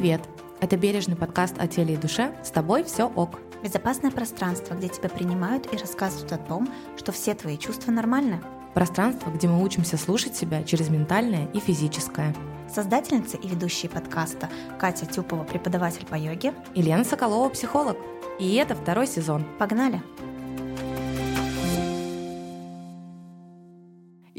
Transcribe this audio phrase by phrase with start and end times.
[0.00, 0.22] Привет!
[0.62, 2.34] Это бережный подкаст о теле и душе.
[2.42, 3.38] С тобой все ок.
[3.62, 8.40] Безопасное пространство, где тебя принимают и рассказывают о том, что все твои чувства нормальны.
[8.72, 12.34] Пространство, где мы учимся слушать себя через ментальное и физическое.
[12.74, 16.54] Создательница и ведущая подкаста Катя Тюпова, преподаватель по йоге.
[16.74, 17.98] И Лена Соколова, психолог.
[18.38, 19.44] И это второй сезон.
[19.58, 20.00] Погнали!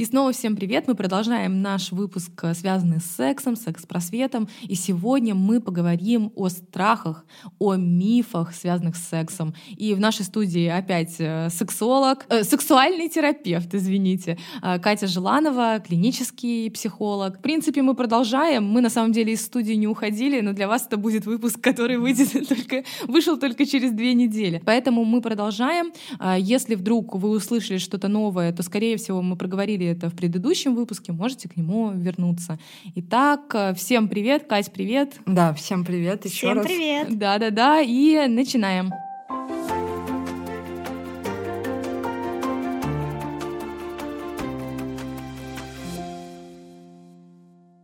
[0.01, 0.87] И снова всем привет!
[0.87, 4.49] Мы продолжаем наш выпуск, э, связанный с сексом, секс-просветом.
[4.63, 7.23] И сегодня мы поговорим о страхах,
[7.59, 9.53] о мифах, связанных с сексом.
[9.77, 16.71] И в нашей студии опять э, сексолог, э, сексуальный терапевт, извините, э, Катя Желанова, клинический
[16.71, 17.37] психолог.
[17.37, 18.65] В принципе, мы продолжаем.
[18.65, 21.97] Мы на самом деле из студии не уходили, но для вас это будет выпуск, который
[21.97, 24.63] выйдет только, вышел только через две недели.
[24.65, 25.93] Поэтому мы продолжаем.
[26.19, 30.75] Э, если вдруг вы услышали что-то новое, то, скорее всего, мы проговорили это в предыдущем
[30.75, 32.59] выпуске, можете к нему вернуться.
[32.95, 35.15] Итак, э, всем привет, Кать, привет.
[35.25, 36.65] Да, всем привет еще Всем раз.
[36.65, 37.17] привет!
[37.17, 38.91] Да-да-да, и начинаем.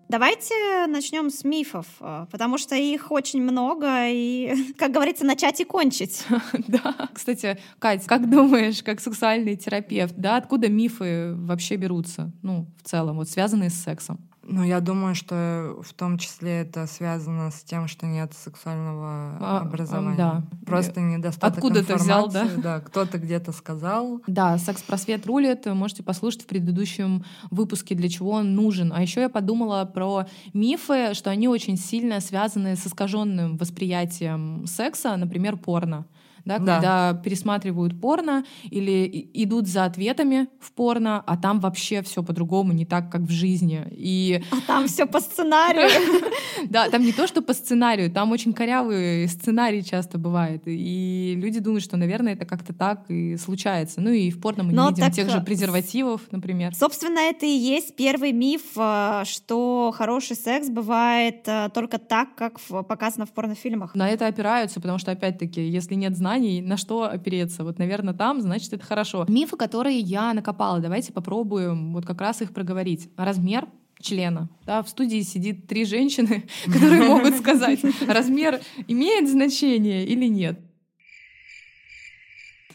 [0.10, 5.66] Давайте начнем с мифов, э, потому что их очень много, и, как говорится, начать и
[5.66, 6.24] кончить.
[6.68, 7.10] Да.
[7.14, 13.18] Кстати, Кать, как думаешь, как сексуальный терапевт, да, откуда мифы вообще берутся, ну, в целом,
[13.18, 14.20] вот связанные с сексом?
[14.50, 19.60] Ну, я думаю, что в том числе это связано с тем, что нет сексуального А,
[19.66, 20.16] образования.
[20.16, 20.44] да.
[20.66, 22.44] Просто недостаток Откуда ты взял, да?
[22.44, 22.62] информации.
[22.62, 24.22] Да, кто-то где-то сказал.
[24.26, 25.66] Да, секс-просвет рулит.
[25.66, 28.94] Вы можете послушать в предыдущем выпуске, для чего он нужен.
[28.96, 35.18] А еще я подумала про мифы, что они очень сильно связаны с искаженным восприятием секса,
[35.18, 36.06] например, порно.
[36.48, 36.76] Да, Да.
[36.76, 42.86] когда пересматривают порно или идут за ответами в порно, а там вообще все по-другому, не
[42.86, 43.86] так, как в жизни.
[43.92, 45.90] И А там все по сценарию.
[46.70, 50.64] да, там не то, что по сценарию, там очень корявый сценарий часто бывает.
[50.66, 54.00] И люди думают, что, наверное, это как-то так и случается.
[54.00, 56.74] Ну и в порно мы не видим тех же э, презервативов, например.
[56.76, 62.60] Собственно, это и есть первый миф, э, что хороший секс бывает э, только так, как
[62.88, 63.96] показано в порнофильмах.
[63.96, 67.64] На это опираются, потому что, опять-таки, если нет знаний, на что опереться?
[67.64, 69.26] Вот, наверное, там, значит, это хорошо.
[69.28, 73.10] Мифы, которые я накопала, давайте попробуем вот как раз их проговорить.
[73.18, 73.68] Размер
[74.00, 74.50] члена.
[74.66, 80.60] Да, в студии сидит три женщины, которые могут сказать, размер имеет значение или нет.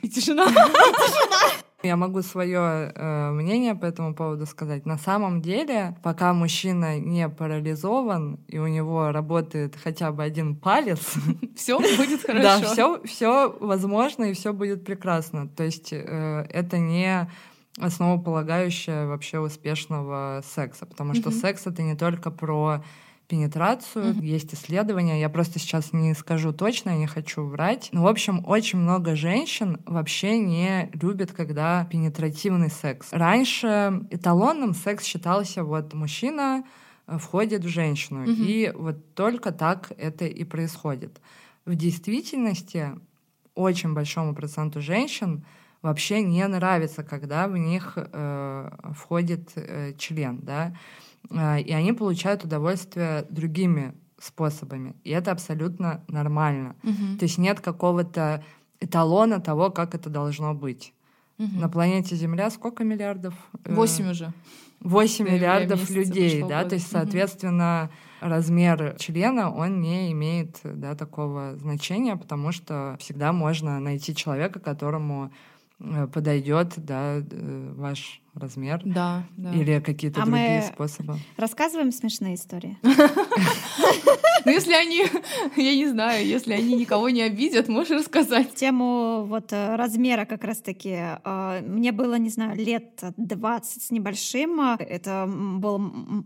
[0.02, 0.48] И тишина.
[1.82, 2.92] Я могу свое
[3.32, 4.86] мнение по этому поводу сказать.
[4.86, 11.14] На самом деле, пока мужчина не парализован и у него работает хотя бы один палец,
[11.56, 12.42] Все будет хорошо.
[12.42, 15.48] да, все, все возможно и все будет прекрасно.
[15.48, 17.28] То есть э, это не
[17.78, 22.82] основополагающее вообще успешного секса, потому что секс это не только про
[23.28, 24.24] пенетрацию, Мгм.
[24.24, 27.88] есть исследования, я просто сейчас не скажу точно, я не хочу врать.
[27.92, 33.08] Но, в общем, очень много женщин вообще не любят, когда пенетративный секс.
[33.12, 36.64] Раньше эталонным секс считался вот мужчина
[37.06, 38.34] э, входит в женщину, Мгм.
[38.44, 41.20] и вот только так это и происходит.
[41.64, 42.90] В действительности
[43.54, 45.44] очень большому проценту женщин
[45.82, 50.74] вообще не нравится, когда в них э, входит э, член, да,
[51.30, 56.76] и они получают удовольствие другими способами, и это абсолютно нормально.
[56.82, 57.18] Мгм.
[57.18, 58.44] То есть нет какого-то
[58.80, 60.92] эталона того, как это должно быть.
[61.38, 61.60] Мгм.
[61.60, 63.34] На планете Земля сколько миллиардов?
[63.64, 64.32] Э, Восемь уже.
[64.80, 66.70] 8 Ноября миллиардов людей, да, года.
[66.70, 67.90] то есть, соответственно,
[68.20, 75.30] размер члена, он не имеет, да, такого значения, потому что всегда можно найти человека, которому
[75.78, 79.52] э, подойдет, да, э, ваш размер Да, да.
[79.52, 81.18] или какие-то А другие мы- способы.
[81.36, 82.78] Рассказываем смешные истории.
[84.44, 85.04] Ну, если они,
[85.56, 88.52] я не знаю, если они никого не обидят, можешь рассказать.
[88.56, 90.96] Тему вот э, размера как раз-таки.
[91.24, 94.60] э, Мне было, не знаю, лет 20 с небольшим.
[94.80, 95.78] Это был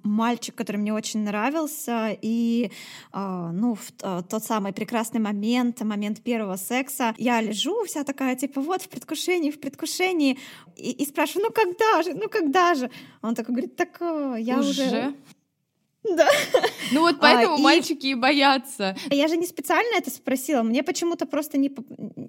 [0.03, 2.17] мальчик, который мне очень нравился.
[2.23, 2.71] И,
[3.13, 8.63] э, ну, в тот самый прекрасный момент, момент первого секса, я лежу вся такая, типа,
[8.63, 10.39] вот, в предвкушении, в предвкушении.
[10.77, 12.91] И, и спрашиваю, ну когда же, ну когда же?
[13.23, 15.15] Он такой говорит, так э, я уже...
[16.17, 16.29] Да.
[16.93, 18.97] Ну вот поэтому и- мальчики и боятся.
[19.11, 21.69] Я же не специально это спросила, мне почему-то просто не,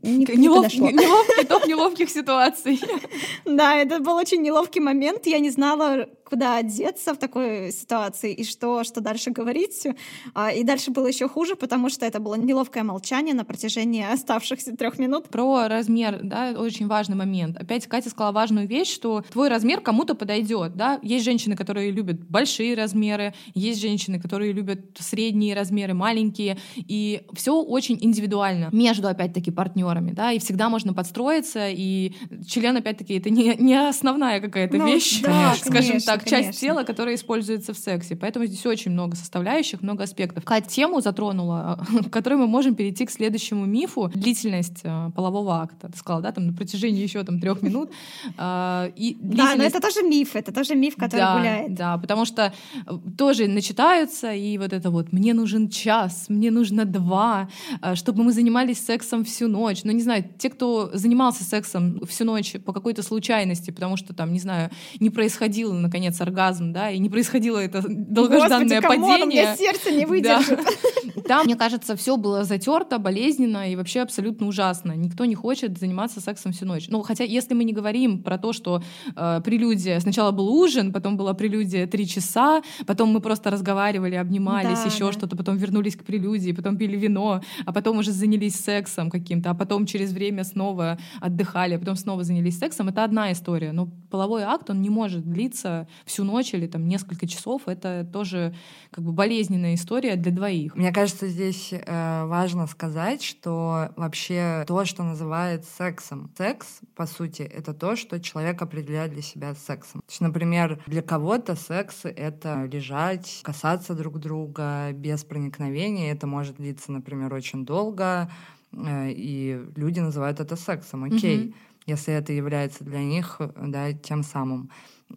[0.01, 0.89] не, не Нелов- подошло.
[0.89, 2.81] Неловкий топ неловких ситуаций.
[3.45, 5.27] Да, это был очень неловкий момент.
[5.27, 9.87] Я не знала, куда одеться в такой ситуации и что, что дальше говорить.
[10.33, 14.75] А, и дальше было еще хуже, потому что это было неловкое молчание на протяжении оставшихся
[14.75, 15.29] трех минут.
[15.29, 17.57] Про размер, да, очень важный момент.
[17.57, 20.99] Опять Катя сказала важную вещь, что твой размер кому-то подойдет, да.
[21.01, 27.61] Есть женщины, которые любят большие размеры, есть женщины, которые любят средние размеры, маленькие, и все
[27.61, 32.13] очень индивидуально между, опять-таки, партнерами, да, и всегда можно подстроиться, и
[32.47, 36.51] член, опять-таки, это не, не основная какая-то ну, вещь, да, скажем конечно, так, конечно.
[36.51, 38.15] часть тела, которая используется в сексе.
[38.15, 40.43] Поэтому здесь очень много составляющих, много аспектов.
[40.45, 44.11] Катя тему затронула, в которой мы можем перейти к следующему мифу.
[44.13, 45.89] Длительность э, полового акта.
[45.89, 47.91] Ты сказала, да, там на протяжении еще там трех минут.
[48.39, 49.17] А, и.
[49.19, 51.73] Да, но это тоже миф, это тоже миф, который да, гуляет.
[51.73, 52.53] Да, потому что
[52.85, 57.49] э, тоже начитаются, и вот это вот «мне нужен час», «мне нужно два»,
[57.81, 59.83] э, чтобы мы занимались сексом всю ночь.
[59.83, 64.33] Ну, не знаю, те, кто занимался сексом всю ночь по какой-то случайности, потому что там,
[64.33, 64.69] не знаю,
[64.99, 69.23] не происходило, наконец, оргазм, да, и не происходило это долгожданное Господи, падение.
[69.23, 70.59] у меня сердце не выдержит.
[70.59, 71.21] Да.
[71.27, 74.93] Там, мне кажется, все было затерто, болезненно и вообще абсолютно ужасно.
[74.93, 76.87] Никто не хочет заниматься сексом всю ночь.
[76.87, 78.81] Ну, хотя, если мы не говорим про то, что
[79.15, 79.99] э, прелюдия...
[79.99, 85.07] Сначала был ужин, потом была прелюдия три часа, потом мы просто разговаривали, обнимались, да, еще
[85.07, 85.11] да.
[85.11, 89.53] что-то, потом вернулись к прелюдии, потом пили вино, а потом уже занялись сексом каким-то, а
[89.53, 92.87] потом через время снова отдыхали, а потом снова занялись сексом.
[92.87, 93.73] Это одна история.
[93.73, 97.63] Но половой акт, он не может длиться всю ночь или там несколько часов.
[97.67, 98.55] Это тоже
[98.91, 100.75] как бы болезненная история для двоих.
[100.75, 107.41] Мне кажется, здесь э, важно сказать, что вообще то, что называют сексом, секс, по сути,
[107.41, 110.01] это то, что человек определяет для себя сексом.
[110.01, 116.11] То есть, например, для кого-то секс— это лежать, касаться друг друга без проникновения.
[116.11, 118.31] Это может длиться, например, очень долго,
[118.71, 121.03] э, и люди называют это сексом.
[121.03, 121.37] Окей.
[121.37, 121.53] Mm-hmm
[121.87, 124.69] если это является для них да, тем самым.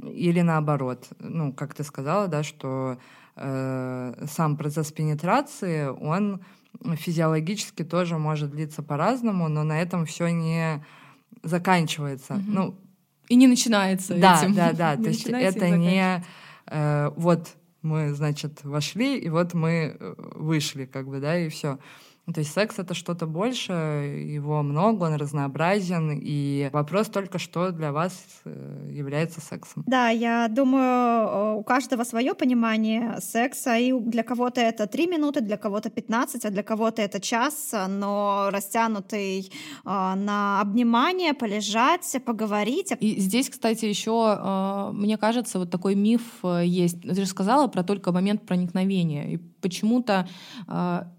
[0.03, 2.99] Или наоборот, ну, как ты сказала, да, что
[3.37, 6.41] э, сам процесс пенетрации, он
[6.95, 10.85] физиологически тоже может длиться по-разному, но на этом все не
[11.43, 12.35] заканчивается.
[12.35, 12.43] Угу.
[12.47, 12.75] Ну,
[13.29, 14.55] и не начинается да, этим.
[14.55, 14.97] Да, да.
[15.03, 16.25] То есть это не
[16.67, 21.79] э, вот мы, значит, вошли, и вот мы э, вышли, как бы, да, и все.
[22.33, 27.93] То есть секс— это что-то больше, его много, он разнообразен, и вопрос только, что для
[27.93, 28.13] вас
[28.45, 29.85] э, является сексом.
[29.87, 35.57] Да, я думаю, у каждого свое понимание секса, и для кого-то это 3 минуты, для
[35.57, 39.51] кого-то 15, а для кого-то это час, но растянутый э,
[39.85, 42.93] на обнимание, полежать, поговорить.
[43.01, 46.23] И здесь, кстати, еще, э, мне кажется, вот такой миф
[46.63, 47.03] есть.
[47.03, 49.35] Ты же сказала про только момент проникновения.
[49.35, 50.29] И почему-то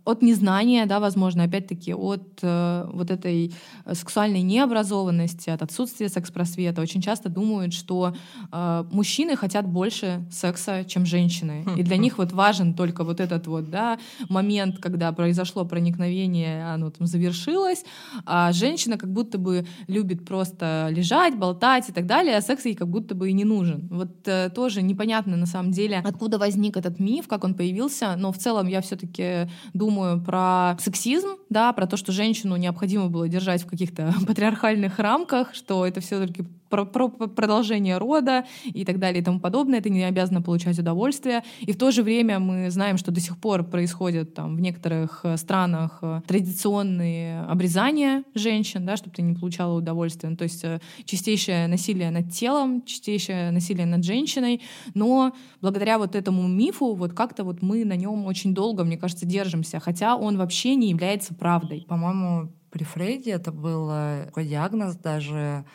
[0.03, 3.53] от незнания, да, возможно, опять-таки от э, вот этой
[3.93, 8.15] сексуальной необразованности, от отсутствия секс-просвета, очень часто думают, что
[8.51, 11.63] э, мужчины хотят больше секса, чем женщины.
[11.65, 12.01] Хм, И для хм.
[12.01, 17.85] них вот важен только вот этот вот, да, момент, когда произошло проникновение, оно там завершилось,
[18.25, 22.75] а женщина как будто бы любит просто лежать, болтать и так далее, а секс ей
[22.75, 23.87] как будто бы и не нужен.
[23.91, 28.30] Вот э, тоже непонятно на самом деле, откуда возник этот миф, как он появился, но
[28.31, 33.63] в целом я все-таки думаю про сексизм, да, про то, что женщину необходимо было держать
[33.63, 39.23] в каких-то патриархальных рамках, что это все-таки про, про продолжение рода и так далее и
[39.23, 39.81] тому подобное.
[39.81, 41.43] Ты не обязана получать удовольствие.
[41.59, 45.19] И в то же время мы знаем, что до сих пор происходят там в некоторых
[45.23, 50.31] э, странах э, традиционные обрезания женщин, да, чтобы ты не получала удовольствие.
[50.31, 54.61] Ну, то есть э, чистейшее насилие над телом, чистейшее насилие над женщиной.
[54.93, 59.25] Но благодаря вот этому мифу вот как-то вот мы на нем очень долго, мне кажется,
[59.25, 61.85] держимся, хотя он вообще не является правдой.
[61.87, 63.89] По-моему, при Фрейде это был
[64.25, 65.65] такой диагноз даже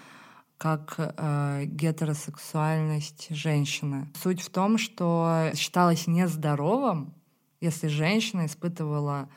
[0.59, 4.09] как э, гетеросексуальность женщины.
[4.23, 7.15] Суть в том, что считалось нездоровым,
[7.61, 9.29] если женщина испытывала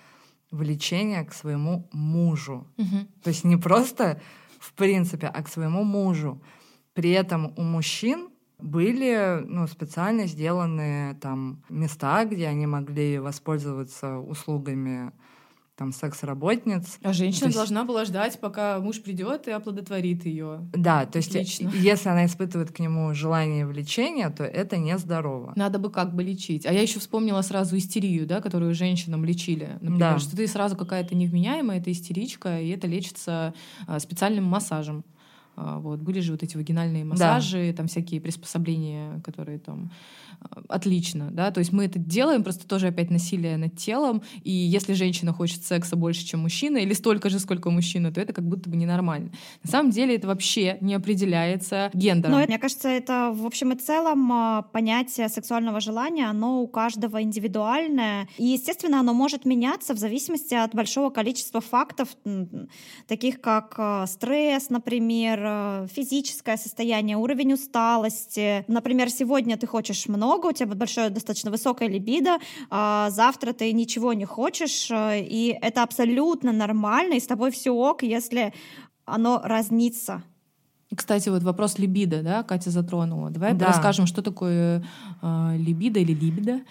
[0.52, 2.68] влечение к своему мужу.
[2.78, 3.08] Угу.
[3.24, 4.20] То есть не просто
[4.60, 6.42] в принципе, а к своему мужу.
[6.94, 15.14] При этом у мужчин были ну, специально сделаны там места, где они могли воспользоваться услугами
[15.80, 17.00] там секс-работниц.
[17.02, 17.58] А женщина есть...
[17.58, 20.68] должна была ждать, пока муж придет и оплодотворит ее.
[20.74, 21.70] Да, то есть Отлично.
[21.74, 25.54] если она испытывает к нему желание влечение, то это нездорово.
[25.56, 26.66] Надо бы как бы лечить.
[26.66, 29.78] А я еще вспомнила сразу истерию, да, которую женщинам лечили.
[29.80, 30.20] Например, да.
[30.20, 33.54] что ты сразу какая-то невменяемая, это истеричка, и это лечится
[33.88, 35.06] а, специальным массажем.
[35.60, 36.00] А, вот.
[36.00, 37.78] Были же вот эти вагинальные массажи, да.
[37.78, 39.92] там всякие приспособления, которые там
[40.68, 44.94] отлично, да, то есть мы это делаем, просто тоже опять насилие над телом, и если
[44.94, 48.70] женщина хочет секса больше, чем мужчина, или столько же, сколько мужчина, то это как будто
[48.70, 49.32] бы ненормально.
[49.63, 52.39] На самом деле это вообще не определяется гендером.
[52.39, 57.22] Но мне кажется, это в общем и целом а, понятие сексуального желания, оно у каждого
[57.22, 62.10] индивидуальное, и, естественно, оно может меняться в зависимости от большого количества фактов,
[63.08, 68.63] таких как а, стресс, например, а, физическое состояние, уровень усталости.
[68.68, 72.38] Например, сегодня ты хочешь много у тебя большое, достаточно высокая либидо,
[72.70, 77.72] а завтра ты ничего не хочешь, э, и это абсолютно нормально, и с тобой все
[77.72, 78.53] ок, если
[79.06, 80.22] оно разнится.
[80.96, 83.29] Кстати, вот вопрос либидо, да, Катя затронула.
[83.29, 83.68] Давай да.
[83.68, 84.84] расскажем, что такое
[85.22, 86.62] э, либидо или либидо.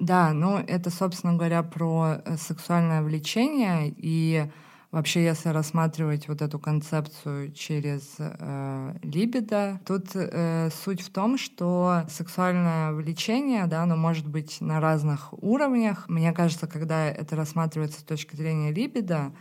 [0.00, 4.46] Да, ну это, собственно говоря, про э, сексуальное влечение и
[4.94, 12.04] Вообще, если рассматривать вот эту концепцию через э, либидо, тут э, суть в том, что
[12.08, 16.08] сексуальное влечение, да, оно может быть на разных уровнях.
[16.08, 19.32] Мне кажется, когда это рассматривается с точки зрения либидо,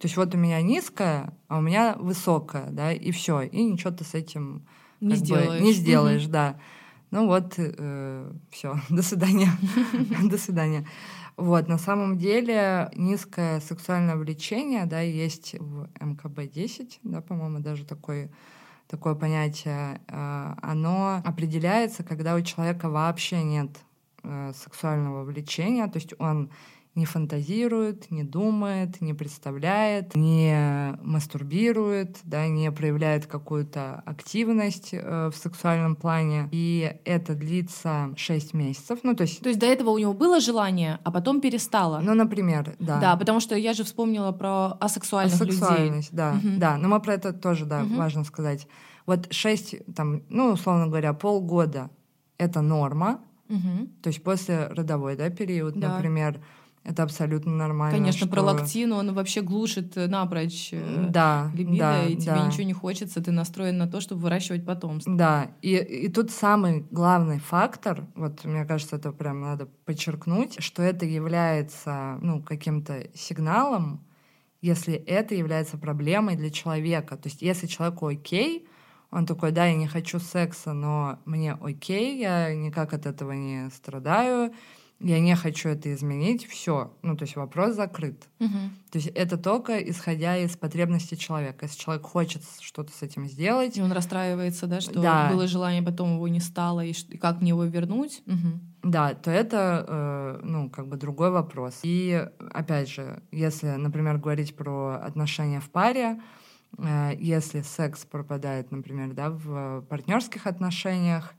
[0.00, 3.90] то есть вот у меня низкое, а у меня высокое, да, и все, и ничего
[3.90, 4.66] ты с этим
[5.02, 6.56] не сделаешь, бы, не сделаешь, да.
[7.10, 9.50] Ну вот, э, все, до свидания,
[10.22, 10.86] до свидания.
[11.36, 18.30] Вот, на самом деле низкое сексуальное влечение, да, есть в МКБ-10, да, по-моему, даже такой
[18.88, 23.70] такое понятие, э, оно определяется, когда у человека вообще нет
[24.22, 26.50] э, сексуального влечения, то есть он
[26.94, 35.36] не фантазирует, не думает, не представляет, не мастурбирует, да, не проявляет какую-то активность э, в
[35.36, 36.48] сексуальном плане.
[36.52, 38.98] И это длится 6 месяцев.
[39.04, 39.40] Ну, то есть...
[39.40, 42.00] То есть до этого у него было желание, а потом перестало?
[42.00, 43.00] Ну, например, да.
[43.00, 46.16] Да, потому что я же вспомнила про асексуальных Асексуальность, людей.
[46.16, 46.58] да, угу.
[46.58, 46.76] да.
[46.76, 47.94] Но мы про это тоже, да, угу.
[47.94, 48.68] важно сказать.
[49.06, 51.90] Вот 6, там, ну, условно говоря, полгода—
[52.38, 53.88] это норма, угу.
[54.02, 55.94] то есть после родовой, да, период, да.
[55.94, 56.38] например,
[56.84, 57.96] это абсолютно нормально.
[57.96, 58.28] Конечно, что...
[58.28, 62.46] пролактин, он вообще глушит э, напрочь э, да, либидо, да, и тебе да.
[62.46, 65.14] ничего не хочется, ты настроен на то, чтобы выращивать потомство.
[65.14, 70.82] Да, и, и тут самый главный фактор, вот мне кажется, это прям надо подчеркнуть, что
[70.82, 74.04] это является ну, каким-то сигналом,
[74.60, 77.16] если это является проблемой для человека.
[77.16, 78.66] То есть если человеку окей,
[79.12, 83.70] он такой, да, я не хочу секса, но мне окей, я никак от этого не
[83.70, 84.52] страдаю,
[85.02, 86.92] я не хочу это изменить, все.
[87.02, 88.28] Ну, то есть вопрос закрыт.
[88.38, 88.58] Угу.
[88.90, 91.66] То есть это только исходя из потребностей человека.
[91.66, 93.76] Если человек хочет что-то с этим сделать.
[93.76, 95.30] И он расстраивается, да, что да.
[95.30, 98.22] было желание, потом его не стало, и, и как мне его вернуть.
[98.26, 98.90] Угу.
[98.90, 101.80] Да, то это, э, ну, как бы другой вопрос.
[101.82, 106.20] И опять же, если, например, говорить про отношения в паре,
[106.78, 111.34] э, если секс пропадает, например, да, в партнерских отношениях,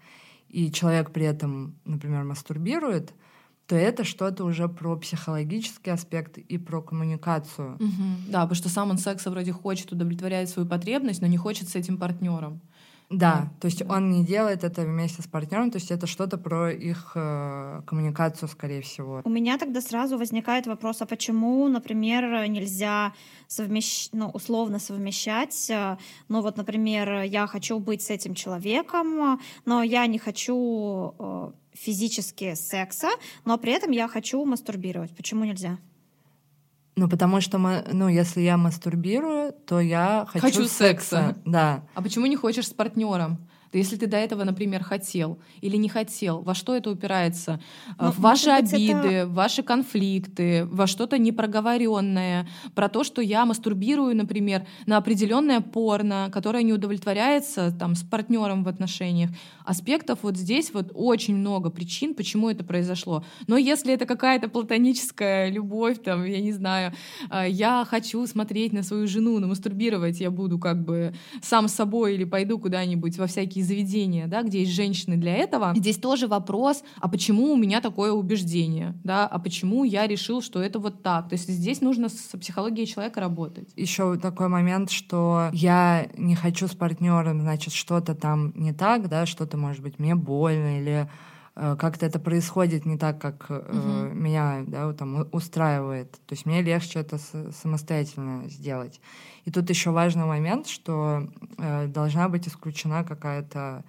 [0.49, 3.13] и человек при этом, например, мастурбирует,
[3.67, 7.75] то это что-то уже про психологический аспект и про коммуникацию.
[7.75, 8.29] Угу.
[8.29, 11.75] Да, потому что сам он секса вроде хочет удовлетворять свою потребность, но не хочет с
[11.75, 12.61] этим партнером.
[13.13, 16.71] Да, то есть он не делает это вместе с партнером, то есть это что-то про
[16.71, 19.21] их э, коммуникацию, скорее всего.
[19.23, 23.13] У меня тогда сразу возникает вопрос, а почему, например, нельзя
[23.47, 24.09] совмещ...
[24.13, 30.07] ну, условно совмещать, э, ну вот, например, я хочу быть с этим человеком, но я
[30.07, 33.09] не хочу э, физически секса,
[33.45, 35.15] но при этом я хочу мастурбировать.
[35.15, 35.77] Почему нельзя?
[36.95, 41.27] Ну, потому что, ну, если я мастурбирую, то я хочу, хочу секса.
[41.27, 41.35] секса.
[41.45, 41.83] Да.
[41.95, 43.47] А почему не хочешь с партнером?
[43.77, 47.59] Если ты до этого, например, хотел или не хотел, во что это упирается?
[47.99, 49.27] Но, в ваши обиды, это...
[49.27, 56.29] в ваши конфликты, во что-то непроговоренное, про то, что я мастурбирую, например, на определенное порно,
[56.31, 59.29] которое не удовлетворяется там с партнером в отношениях.
[59.65, 63.23] Аспектов вот здесь вот очень много причин, почему это произошло.
[63.47, 66.93] Но если это какая-то платоническая любовь, там, я не знаю,
[67.29, 72.15] а, я хочу смотреть на свою жену, но мастурбировать я буду как бы сам собой
[72.15, 75.73] или пойду куда-нибудь во всякие такие заведения, да, где есть женщины для этого.
[75.75, 80.61] Здесь тоже вопрос, а почему у меня такое убеждение, да, а почему я решил, что
[80.61, 81.29] это вот так.
[81.29, 83.69] То есть здесь нужно с психологией человека работать.
[83.75, 89.25] Еще такой момент, что я не хочу с партнером, значит, что-то там не так, да,
[89.25, 91.09] что-то может быть мне больно или
[91.55, 94.15] как-то это происходит не так, как э, угу.
[94.15, 96.11] меня да, там, устраивает.
[96.11, 97.19] То есть мне легче это
[97.51, 98.99] самостоятельно сделать.
[99.45, 103.83] И тут еще важный момент, что э, должна быть исключена какая-то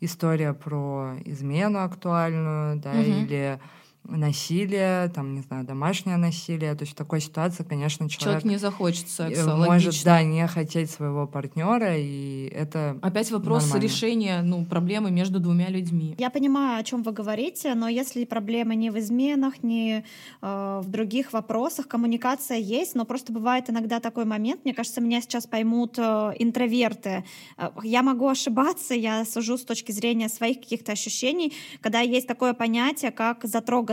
[0.00, 3.00] история про измену актуальную, да, угу.
[3.00, 3.60] или
[4.04, 6.74] насилие, там, не знаю, домашнее насилие.
[6.74, 8.42] То есть в такой ситуации, конечно, человек...
[8.42, 10.04] Человек не захочет секса, Может, логично.
[10.04, 13.84] да, не хотеть своего партнера, и это Опять вопрос нормально.
[13.84, 16.14] решения ну, проблемы между двумя людьми.
[16.18, 20.04] Я понимаю, о чем вы говорите, но если проблема не в изменах, не
[20.42, 25.20] э, в других вопросах, коммуникация есть, но просто бывает иногда такой момент, мне кажется, меня
[25.20, 27.24] сейчас поймут э, интроверты.
[27.56, 32.54] Э, Я могу ошибаться, я сужу с точки зрения своих каких-то ощущений, когда есть такое
[32.54, 33.89] понятие, как затроганность.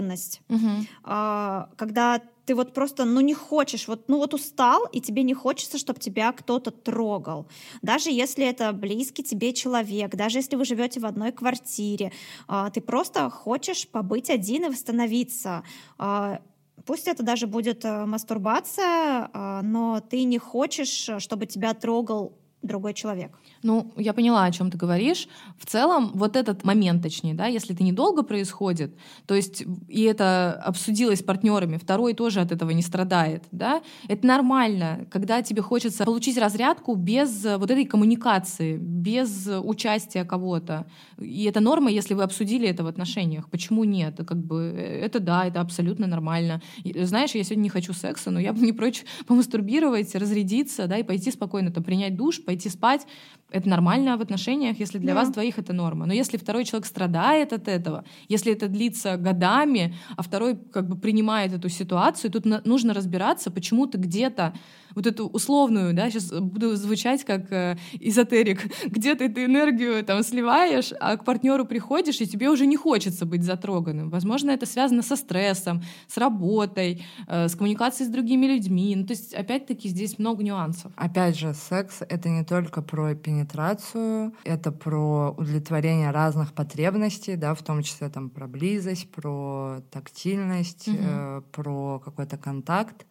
[0.50, 0.88] Мгм.
[1.04, 5.34] А, когда ты вот просто, ну, не хочешь, вот, ну, вот устал, и тебе не
[5.34, 7.48] хочется, чтобы тебя кто-то трогал.
[7.82, 12.12] Даже если это близкий тебе человек, даже если вы живете в одной квартире,
[12.48, 15.64] а, ты просто хочешь побыть один и восстановиться.
[15.98, 16.40] А,
[16.86, 19.30] Пусть это даже будет э, мастурбация,
[19.62, 23.32] но ты не хочешь, э, чтобы тебя трогал другой человек.
[23.64, 25.28] Ну, я поняла, о чем ты говоришь.
[25.58, 30.54] В целом, вот этот момент, точнее, да, если это недолго происходит, то есть и это
[30.66, 36.04] обсудилось с партнерами, второй тоже от этого не страдает, да, это нормально, когда тебе хочется
[36.04, 40.88] получить разрядку без вот этой коммуникации, без участия кого-то.
[41.20, 43.50] И это норма, если вы обсудили это в отношениях.
[43.50, 44.18] Почему нет?
[44.28, 46.62] Как бы э, это да, это абсолютно нормально.
[46.84, 51.04] Знаешь, я сегодня не хочу секса, но я бы не прочь помастурбировать, разрядиться, да, и
[51.04, 53.06] пойти спокойно там принять душ, пойти спать.
[53.50, 55.22] Это нормально в отношениях, если для Да.
[55.22, 56.06] вас двоих это норма.
[56.06, 60.98] Но если второй человек страдает от этого, если это длится годами, а второй как бы
[60.98, 64.54] принимает эту ситуацию, тут на- нужно разбираться, почему ты где-то
[64.96, 70.24] вот эту условную, да, сейчас буду звучать как э, эзотерик, где ты эту энергию там
[70.24, 74.10] сливаешь, а к партнеру приходишь, и тебе уже не хочется быть затроганным.
[74.10, 78.94] Возможно, это связано со стрессом, с работой, э, с коммуникацией с другими людьми.
[78.96, 80.92] Ну, то есть, опять-таки, здесь много нюансов.
[80.98, 87.62] Опять же, секс— это не только про пенетрацию, это про удовлетворение разных потребностей, да, в
[87.62, 90.98] том числе там про близость, про тактильность, Мгм.
[91.02, 93.06] э, про какой-то контакт.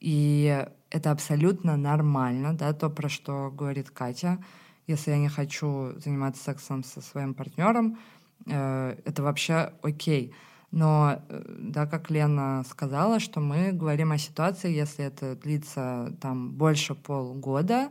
[0.00, 4.38] И это абсолютно нормально, да, то, про что говорит Катя.
[4.86, 7.98] Если я не хочу заниматься сексом со своим партнером,
[8.46, 10.32] э, это вообще окей.
[10.70, 16.50] Но, э, да, как Лена сказала, что мы говорим о ситуации, если это длится там
[16.52, 17.88] больше полгода,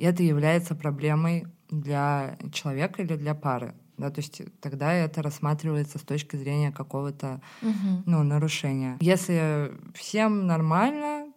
[0.00, 3.74] и это является проблемой для человека или для пары.
[3.98, 7.42] Да, то есть тогда это рассматривается с точки зрения какого-то
[8.06, 8.96] ну, нарушения.
[9.00, 11.30] Если всем нормально,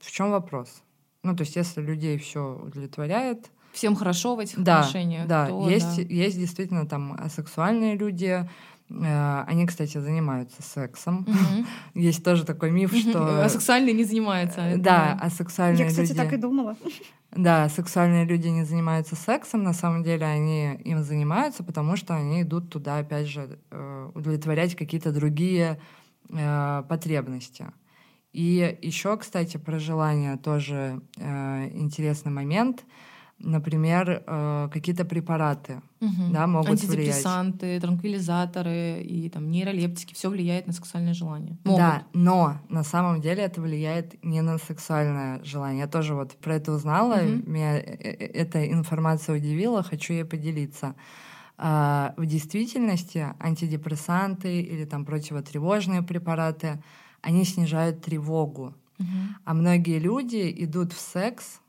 [0.00, 0.82] в чем вопрос?
[1.22, 5.28] Ну, то есть, если людей все удовлетворяет, Всем хорошо в этих да, отношениях.
[5.28, 6.02] да, то есть, да.
[6.12, 8.48] есть действительно там асексуальные люди.
[8.90, 11.26] Э, Они, кстати, занимаются сексом.
[11.26, 11.66] Мгм.
[11.94, 14.60] Есть тоже такой миф, что А сексуальные не занимаются.
[14.60, 16.18] это да, асексуальные Я, кстати, люди.
[16.18, 16.76] так и думала.
[17.32, 22.42] Да, сексуальные люди не занимаются сексом, на самом деле они им занимаются, потому что они
[22.42, 25.78] идут туда, опять же, э, удовлетворять какие-то другие
[26.28, 27.66] э, потребности.
[28.32, 32.84] И еще, кстати, про желание тоже э, интересный момент.
[33.42, 36.32] Например, э, какие-то препараты Мгм.
[36.32, 36.84] да, могут влиять.
[36.84, 41.56] Антидепрессанты, транквилизаторы и там нейролептики, все влияет на сексуальное желание.
[41.64, 41.78] Могут.
[41.80, 45.80] Да, но на самом деле это влияет не на сексуальное желание.
[45.80, 47.50] Я тоже вот про это узнала, Мгм.
[47.52, 50.94] меня э- э- эта информация удивила, хочу ей поделиться.
[51.62, 56.82] А, В действительности антидепрессанты или там противотревожные препараты,
[57.22, 58.74] они снижают тревогу.
[58.98, 59.36] Мгм.
[59.44, 61.59] А многие люди идут в секс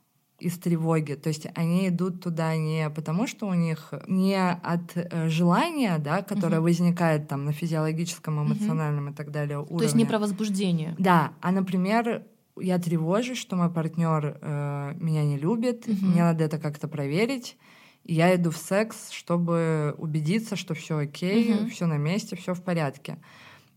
[0.42, 1.14] из тревоги.
[1.14, 6.22] То есть они идут туда не потому, что у них не от э, желания, да,
[6.22, 6.64] которое Мгм.
[6.64, 9.78] возникает там на физиологическом, эмоциональном и так далее уровне.
[9.78, 10.96] То есть не про возбуждение.
[10.98, 12.24] Да, а, например,
[12.60, 16.10] я тревожусь, что мой партнер э, меня не любит, Мгм.
[16.10, 17.58] мне надо это как-то проверить.
[18.04, 21.70] И я иду в секс, чтобы убедиться, что все окей, Мгм.
[21.70, 23.18] все на месте, все в порядке.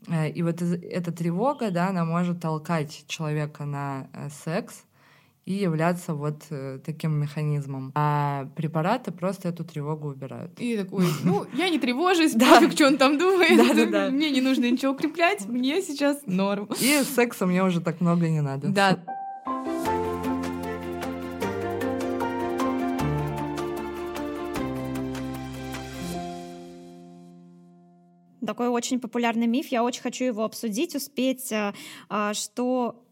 [0.09, 4.85] Э, И вот эта тревога, да, она может толкать человека на э, секс
[5.45, 7.93] и являться вот э, таким механизмом.
[7.95, 10.53] А препараты просто эту тревогу убирают.
[10.59, 12.55] И такой, ну, я не тревожусь, Да.
[12.61, 14.11] пофиг, что он там думает.
[14.13, 16.69] Мне не нужно ничего укреплять, мне сейчас норм.
[16.81, 18.69] И секса мне уже так много не надо.
[18.69, 18.99] Да.
[28.47, 31.73] Такой очень популярный миф, я очень хочу его обсудить, успеть, э,
[32.11, 33.04] а, что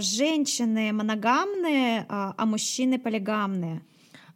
[0.00, 3.82] женщины моногамные, а а мужчины полигамные.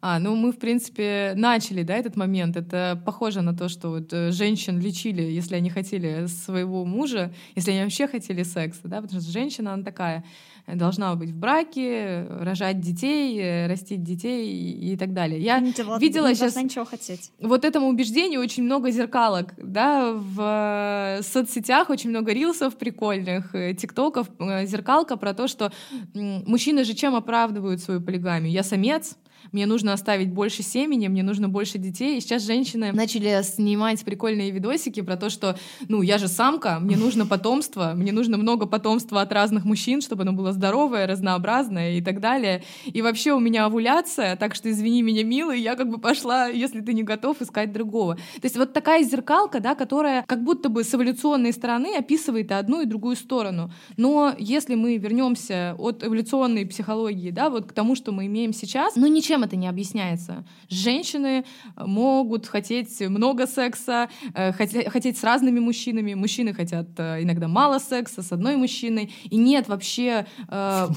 [0.04, 2.56] А, ну мы, в принципе, начали, да, этот момент.
[2.56, 7.70] Это похоже на то, что вот э, женщин лечили, если они хотели своего мужа, если
[7.70, 10.24] они вообще хотели секса, да, потому что женщина, она такая,
[10.66, 15.40] должна быть в браке, рожать детей, э, растить детей и, так далее.
[15.40, 17.30] Я Не видела не сейчас ничего хотеть.
[17.40, 23.72] вот этому убеждению очень много зеркалок, да, в э, соцсетях очень много рилсов прикольных, э,
[23.74, 25.72] тиктоков, э, зеркалка про то, что
[26.12, 28.52] мужчины же чем оправдывают свою полигамию?
[28.52, 29.16] Я самец,
[29.50, 32.18] мне нужно оставить больше семени, мне нужно больше детей.
[32.18, 35.56] И сейчас женщины начали снимать прикольные видосики про то, что,
[35.88, 40.22] ну, я же самка, мне нужно потомство, мне нужно много потомства от разных мужчин, чтобы
[40.22, 42.62] оно было здоровое, разнообразное и так далее.
[42.84, 46.80] И вообще у меня овуляция, так что извини меня, милый, я как бы пошла, если
[46.80, 48.16] ты не готов, искать другого.
[48.16, 52.54] То есть вот такая зеркалка, да, которая как будто бы с эволюционной стороны описывает и
[52.54, 53.72] одну, и другую сторону.
[53.96, 58.96] Но если мы вернемся от эволюционной психологии, да, вот к тому, что мы имеем сейчас,
[58.96, 60.44] ну ничем это не объясняется.
[60.68, 61.44] Женщины
[61.76, 68.22] могут хотеть много секса, э, хотеть, с разными мужчинами, мужчины хотят э, иногда мало секса
[68.22, 70.88] с одной мужчиной, и нет вообще э,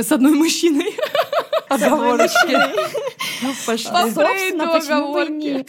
[0.00, 0.94] с одной мужчиной.
[1.68, 2.56] Оговорочки.
[3.42, 3.90] Ну, пошли.
[3.90, 5.68] По Собственно, почему бы нет?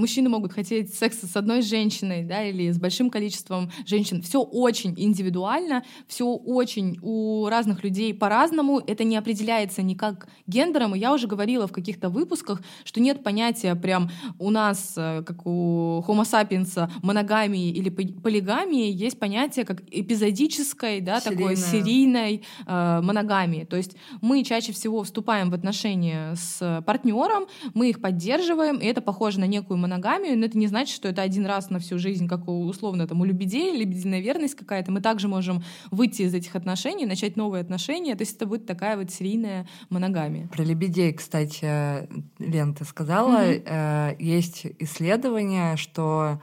[0.00, 4.22] Мужчины могут хотеть секса с одной женщиной, да, или с большим количеством женщин.
[4.22, 8.78] Все очень индивидуально, все очень у разных людей по-разному.
[8.78, 10.94] Это не определяется никак гендером.
[10.94, 15.44] И я уже говорила в каких-то выпусках, что нет понятия прям у нас, э, как
[15.44, 18.90] у Homo sapiens, моногамии или поли- полигамии.
[18.90, 21.82] Есть понятие как эпизодической, да, такой Серийная.
[21.84, 23.64] серийной э, моногамии.
[23.64, 29.02] То есть мы чаще всего вступаем в отношения с партнером, мы их поддерживаем, и это
[29.02, 29.89] похоже на некую моногамию,
[30.36, 33.20] но это не значит, что это один раз на всю жизнь, как у, условно там
[33.20, 34.92] у лебедей, лебединая верность какая-то.
[34.92, 38.96] Мы также можем выйти из этих отношений, начать новые отношения, то есть это будет такая
[38.96, 40.48] вот серийная моногамия.
[40.48, 43.62] Про лебедей, кстати, Лен, ты сказала, Мгм.
[43.66, 46.40] э, есть исследование, что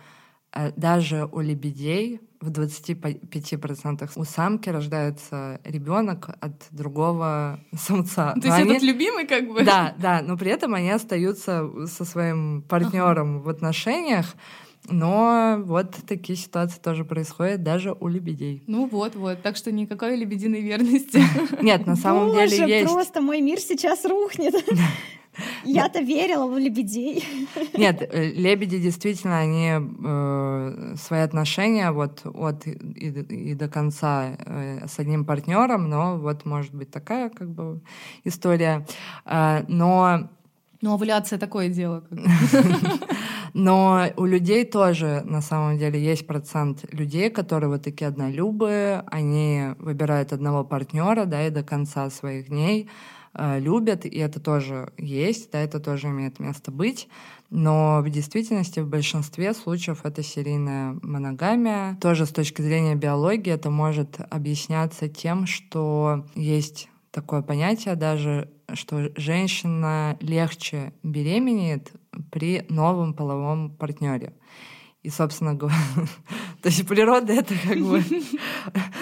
[0.75, 8.33] даже у лебедей в 25% у самки рождается ребенок от другого самца.
[8.33, 9.63] То Но есть они- этот любимый как бы...
[9.63, 14.35] Да, да, но при этом они остаются со своим партнером в отношениях.
[14.89, 18.63] Но вот такие ситуации тоже происходят даже у лебедей.
[18.67, 21.21] Ну вот, вот, так что никакой лебединой верности.
[21.61, 22.89] Нет, на самом деле есть.
[22.93, 24.53] просто мой мир сейчас рухнет.
[25.63, 27.23] Я-то верила в лебедей.
[27.77, 32.73] Нет, э, лебеди действительно, они э, свои отношения вот от и,
[33.51, 37.81] и до конца э, с одним партнером, но вот может быть такая как бы
[38.25, 38.85] история.
[39.25, 40.29] Э, но
[40.81, 42.01] Ну, овуляция такое дело.
[42.01, 42.25] как бы.
[43.53, 49.73] Но у людей тоже, на самом деле, есть процент людей, которые вот такие однолюбые, они
[49.79, 52.87] выбирают одного партнера, да, и до конца своих дней
[53.59, 57.07] любят, и это тоже есть, да, это тоже имеет место быть.
[57.49, 61.97] Но в действительности в большинстве случаев это серийная моногамия.
[62.01, 69.11] Тоже с точки зрения биологии это может объясняться тем, что есть такое понятие даже, что
[69.15, 71.93] женщина легче беременеет
[72.31, 74.33] при новом половом партнере.
[75.03, 75.77] И, собственно говоря,
[76.61, 78.03] то есть природа это как бы,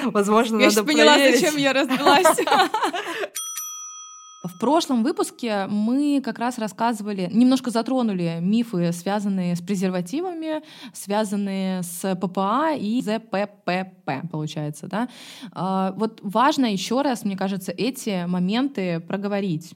[0.11, 1.39] возможно, Я надо поняла, проверить.
[1.39, 2.37] зачем я развелась.
[4.47, 10.61] В прошлом выпуске мы как раз рассказывали, немножко затронули мифы, связанные с презервативами,
[10.93, 15.09] связанные с ППА и ЗППП, получается, да.
[15.51, 19.73] А, Вот важно еще раз, мне кажется, эти моменты проговорить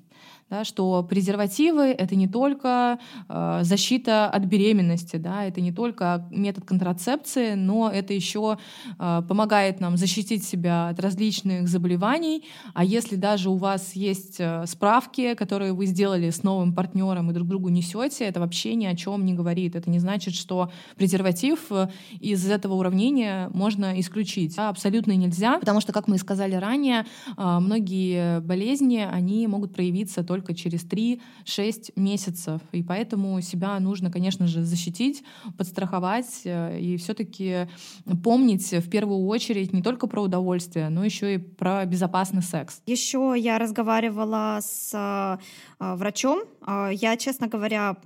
[0.50, 6.66] да, что презервативы— это не только э, защита от беременности, да, это не только метод
[6.66, 8.58] контрацепции, но это еще
[8.98, 12.46] э, помогает нам защитить себя от различных заболеваний.
[12.74, 17.34] А если даже у вас есть э, справки, которые вы сделали с новым партнером и
[17.34, 19.76] друг другу несете, это вообще ни о чем не говорит.
[19.76, 24.56] Это не значит, что презерватив э, из этого уравнения можно исключить.
[24.56, 27.06] Да, абсолютно нельзя, потому что, как мы и сказали ранее,
[27.38, 32.62] э, многие болезни, они могут проявиться только через 3-6 месяцев.
[32.72, 35.24] И поэтому себя нужно, конечно же, защитить,
[35.58, 37.68] подстраховать э, и все-таки
[38.24, 42.82] помнить в первую очередь не только про удовольствие, но еще и про безопасный секс.
[42.86, 45.38] Еще я разговаривала с э,
[45.96, 46.44] врачом.
[46.66, 47.98] Э, Я, честно говоря,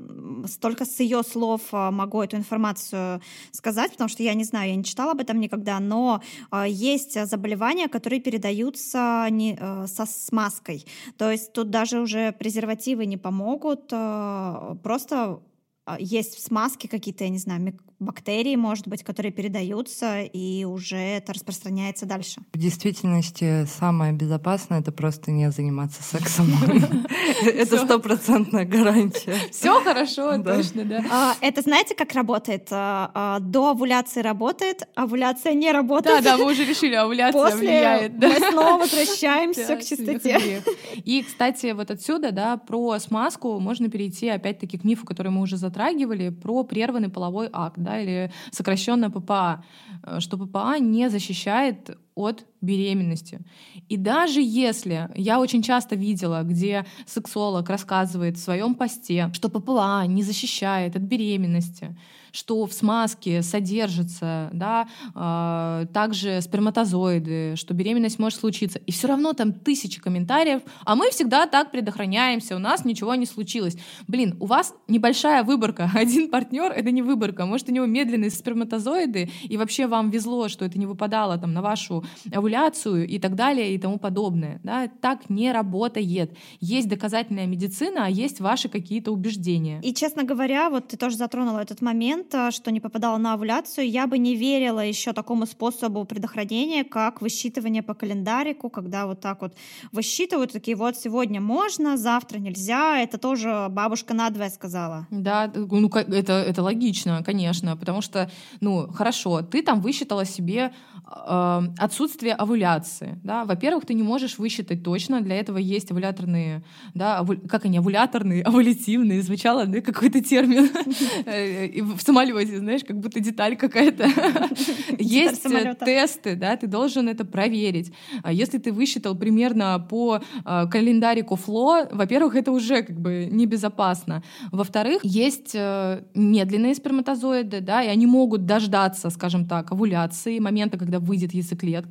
[0.61, 4.83] только с ее слов могу эту информацию сказать, потому что я не знаю, я не
[4.83, 6.21] читала об этом никогда, но
[6.65, 10.85] есть заболевания, которые передаются не, со смазкой.
[11.17, 15.41] То есть тут даже уже презервативы не помогут, э, просто
[15.85, 20.97] а, есть в смазке какие-то, я не знаю, бактерии, может быть, которые передаются, и уже
[20.97, 22.41] это распространяется дальше.
[22.53, 26.47] В действительности самое безопасное— это просто не заниматься сексом.
[27.43, 29.35] Это стопроцентная гарантия.
[29.51, 31.03] Все хорошо, точно, да.
[31.11, 32.67] А, это знаете, как работает?
[32.71, 36.23] А, а, до овуляции работает, овуляция не работает.
[36.23, 38.13] Да, да, мы уже решили, овуляция влияет.
[38.17, 40.63] Мы снова возвращаемся к чистоте.
[41.03, 45.57] И, кстати, вот отсюда, да, про смазку можно перейти опять-таки к мифу, который мы уже
[45.57, 49.63] затрагивали, про прерванный половой акт, да, или сокращенно ППА,
[50.03, 53.41] э, что ППА не защищает от беременности.
[53.89, 60.05] И даже если я очень часто видела, где сексолог рассказывает в своем посте, что ППА
[60.07, 61.95] не защищает от беременности,
[62.33, 68.79] что в смазке содержится, да, э, также сперматозоиды, что беременность может случиться.
[68.79, 73.27] И все равно там тысячи комментариев, а мы всегда так предохраняемся, у нас ничего не
[73.27, 73.77] случилось.
[74.07, 75.91] Блин, у вас небольшая выборка.
[75.95, 77.45] Один партнер— это не выборка.
[77.45, 81.61] Может, у него медленные сперматозоиды, и вообще вам везло, что это не выпадало там на
[81.61, 84.59] вашу овуляцию и так далее и тому подобное.
[84.63, 84.87] Да?
[85.01, 86.37] Так не работает.
[86.59, 89.79] Есть доказательная медицина, а есть ваши какие-то убеждения.
[89.81, 93.89] И, честно говоря, вот ты тоже затронула этот момент, момента, что не попадала на овуляцию,
[93.89, 99.41] я бы не верила еще такому способу предохранения, как высчитывание по календарику, когда вот так
[99.41, 99.53] вот
[99.91, 102.99] высчитывают, такие вот сегодня можно, завтра нельзя.
[102.99, 105.07] Это тоже бабушка надвое сказала.
[105.11, 108.29] Да, ну это, это логично, конечно, потому что,
[108.61, 110.73] ну, хорошо, ты там высчитала себе
[111.05, 111.61] э,
[111.93, 113.19] отсутствие овуляции.
[113.23, 113.45] Да?
[113.45, 116.63] Во-первых, ты не можешь высчитать точно, для этого есть овуляторные,
[116.95, 117.35] да, ову...
[117.47, 120.69] как они, овуляторные, овулятивные, звучало да, какой-то термин
[121.25, 124.09] э, в самолете, знаешь, как будто деталь какая-то.
[124.99, 125.43] Есть
[125.85, 127.93] тесты, да, ты должен это проверить.
[128.23, 134.23] А если ты высчитал примерно по э, календарику ФЛО, во-первых, это уже как бы небезопасно.
[134.51, 140.99] Во-вторых, есть э, медленные сперматозоиды, да, и они могут дождаться, скажем так, овуляции, момента, когда
[140.99, 141.82] выйдет яйцеклетка,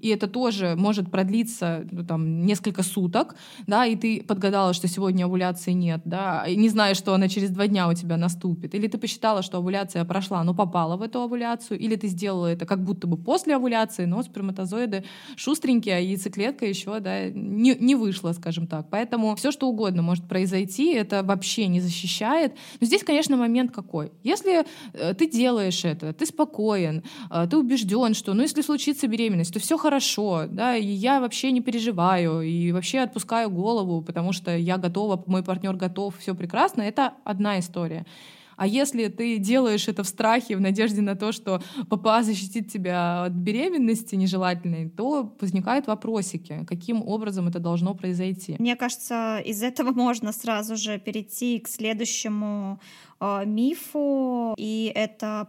[0.00, 5.24] и это тоже может продлиться ну, там, несколько суток, да, и ты подгадала, что сегодня
[5.24, 8.86] овуляции нет, да, и не знаешь, что она через два дня у тебя наступит, или
[8.88, 12.82] ты посчитала, что овуляция прошла, но попала в эту овуляцию, или ты сделала это как
[12.82, 15.04] будто бы после овуляции, но сперматозоиды
[15.36, 18.88] шустренькие, а яйцеклетка еще, да, не, не вышла, скажем так.
[18.90, 22.54] Поэтому все, что угодно может произойти, это вообще не защищает.
[22.80, 24.12] Но здесь, конечно, момент какой.
[24.22, 29.33] Если э, ты делаешь это, ты спокоен, э, ты убежден, что, ну, если случится беременность,
[29.42, 34.56] то все хорошо, да, и я вообще не переживаю, и вообще отпускаю голову, потому что
[34.56, 38.06] я готова, мой партнер готов, все прекрасно, это одна история.
[38.56, 43.24] А если ты делаешь это в страхе, в надежде на то, что папа защитит тебя
[43.24, 48.56] от беременности нежелательной, то возникают вопросики, каким образом это должно произойти.
[48.58, 52.80] Мне кажется, из этого можно сразу же перейти к следующему
[53.20, 55.48] э, мифу, и это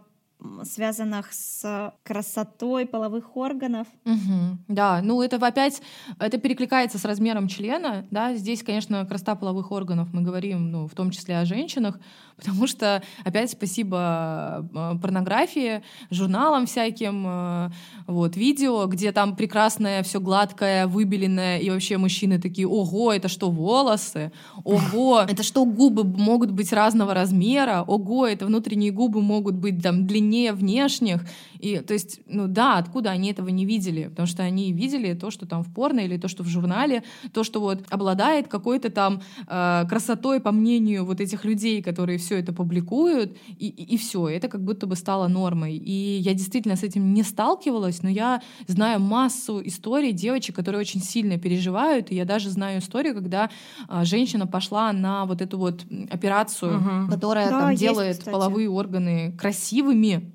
[0.64, 3.86] связанных с красотой половых органов.
[4.04, 5.80] Угу, да, ну это опять,
[6.18, 10.94] это перекликается с размером члена, да, здесь, конечно, красота половых органов, мы говорим, ну, в
[10.94, 11.98] том числе о женщинах,
[12.36, 17.70] потому что, опять, спасибо э, порнографии, журналам всяким, э,
[18.06, 23.50] вот, видео, где там прекрасное, все гладкое, выбеленное, и вообще мужчины такие, ого, это что,
[23.50, 24.32] волосы?
[24.64, 27.82] Ого, это что, губы могут быть разного размера?
[27.86, 31.20] Ого, это внутренние губы могут быть там длиннее длиннее внешних.
[31.58, 34.08] И, то есть, ну да, откуда они этого не видели?
[34.08, 37.44] Потому что они видели то, что там в порно или то, что в журнале, то,
[37.44, 42.52] что вот обладает какой-то там э, красотой, по мнению вот этих людей, которые все это
[42.52, 45.76] публикуют, и, и, и все, это как будто бы стало нормой.
[45.76, 51.00] И я действительно с этим не сталкивалась, но я знаю массу историй девочек, которые очень
[51.02, 53.50] сильно переживают, и я даже знаю историю, когда
[53.88, 57.10] э, женщина пошла на вот эту вот операцию, угу.
[57.10, 58.32] которая да, там делает кстати.
[58.32, 60.32] половые органы красивыми,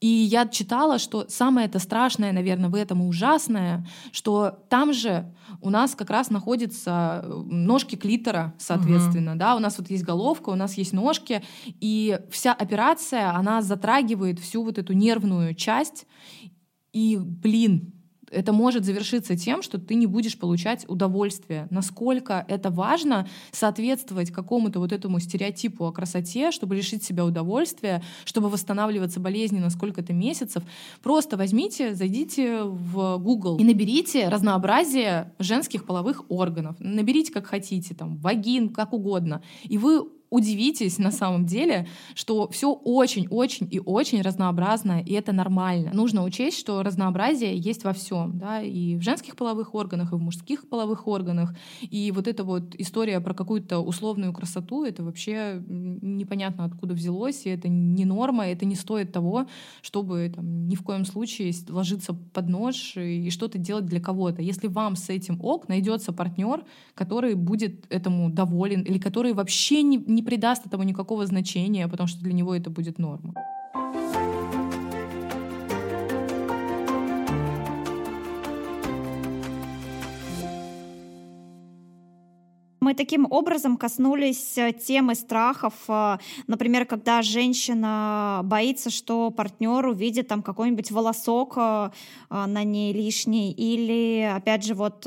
[0.00, 5.32] и я читала, что самое это страшное, наверное, в этом и ужасное, что там же
[5.62, 9.38] у нас как раз находятся э, ножки клитора, соответственно, угу.
[9.38, 11.42] да, у нас вот есть головка, у нас есть ножки,
[11.80, 16.06] и вся операция, она затрагивает всю вот эту нервную часть,
[16.92, 17.95] и, блин,
[18.30, 21.68] это может завершиться тем, что ты не будешь получать удовольствие.
[21.70, 28.48] Насколько это важно соответствовать какому-то вот этому стереотипу о красоте, чтобы лишить себя удовольствия, чтобы
[28.48, 30.62] восстанавливаться болезненно сколько-то месяцев.
[31.02, 36.76] Просто возьмите, зайдите в Google и наберите разнообразие женских половых органов.
[36.78, 39.42] Наберите как хотите, там, вагин, как угодно.
[39.64, 45.90] И вы удивитесь на самом деле, что все очень-очень и очень разнообразно, и это нормально.
[45.92, 50.20] Нужно учесть, что разнообразие есть во всем, да, и в женских половых органах, и в
[50.20, 51.54] мужских половых органах.
[51.80, 57.50] И вот эта вот история про какую-то условную красоту, это вообще непонятно откуда взялось, и
[57.50, 59.46] это не норма, это не стоит того,
[59.82, 64.42] чтобы там, ни в коем случае ложиться под нож и что-то делать для кого-то.
[64.42, 69.98] Если вам с этим ок, найдется партнер, который будет этому доволен или который вообще не,
[70.16, 73.34] не придаст этому никакого значения, потому что для него это будет норма.
[82.86, 90.28] Мы таким образом коснулись э, темы страхов, э, например, когда женщина боится, что партнер увидит
[90.28, 91.90] там какой-нибудь волосок э,
[92.30, 95.04] на ней лишний, или, опять же, вот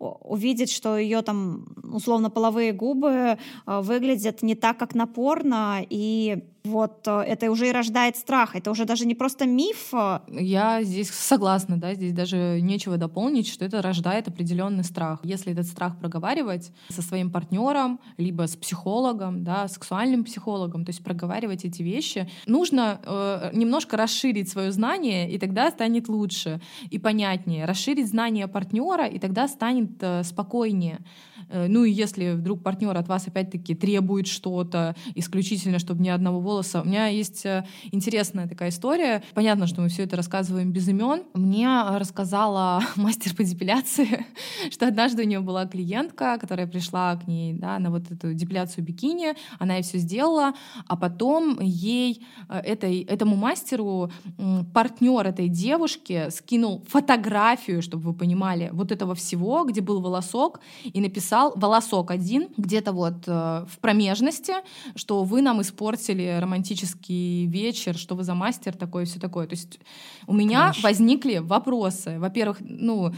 [0.00, 7.20] увидит, что ее там условно половые губы выглядят не так, как напорно, и вот э,
[7.20, 8.56] это уже и рождает страх.
[8.56, 9.92] Это уже даже не просто миф.
[10.28, 15.20] Я здесь согласна, да, здесь даже нечего дополнить, что это рождает определенный страх.
[15.22, 21.02] Если этот страх проговаривать со своим партнером, либо с психологом, да, сексуальным психологом, то есть
[21.02, 27.64] проговаривать эти вещи, нужно э, немножко расширить свое знание, и тогда станет лучше и понятнее.
[27.64, 30.98] Расширить знание партнера, и тогда станет э, спокойнее.
[31.48, 36.40] Э, ну и если вдруг партнер от вас опять-таки требует что-то исключительно, чтобы ни одного
[36.50, 36.82] волоса.
[36.82, 39.22] У меня есть э, интересная такая история.
[39.34, 41.22] Понятно, что мы все это рассказываем без имен.
[41.34, 44.26] Мне рассказала мастер по депиляции,
[44.70, 48.84] что однажды у нее была клиентка, которая пришла к ней да, на вот эту депиляцию
[48.84, 50.54] бикини, она ей все сделала,
[50.88, 54.10] а потом ей, э, этой, этому мастеру,
[54.74, 61.00] партнер этой девушки скинул фотографию, чтобы вы понимали, вот этого всего, где был волосок, и
[61.00, 64.54] написал волосок один где-то вот э, в промежности,
[64.96, 69.46] что вы нам испортили романтический вечер, что вы за мастер такой, все такое.
[69.46, 69.80] То есть
[70.26, 70.82] у меня Конечно.
[70.82, 72.18] возникли вопросы.
[72.18, 73.12] Во-первых, ну,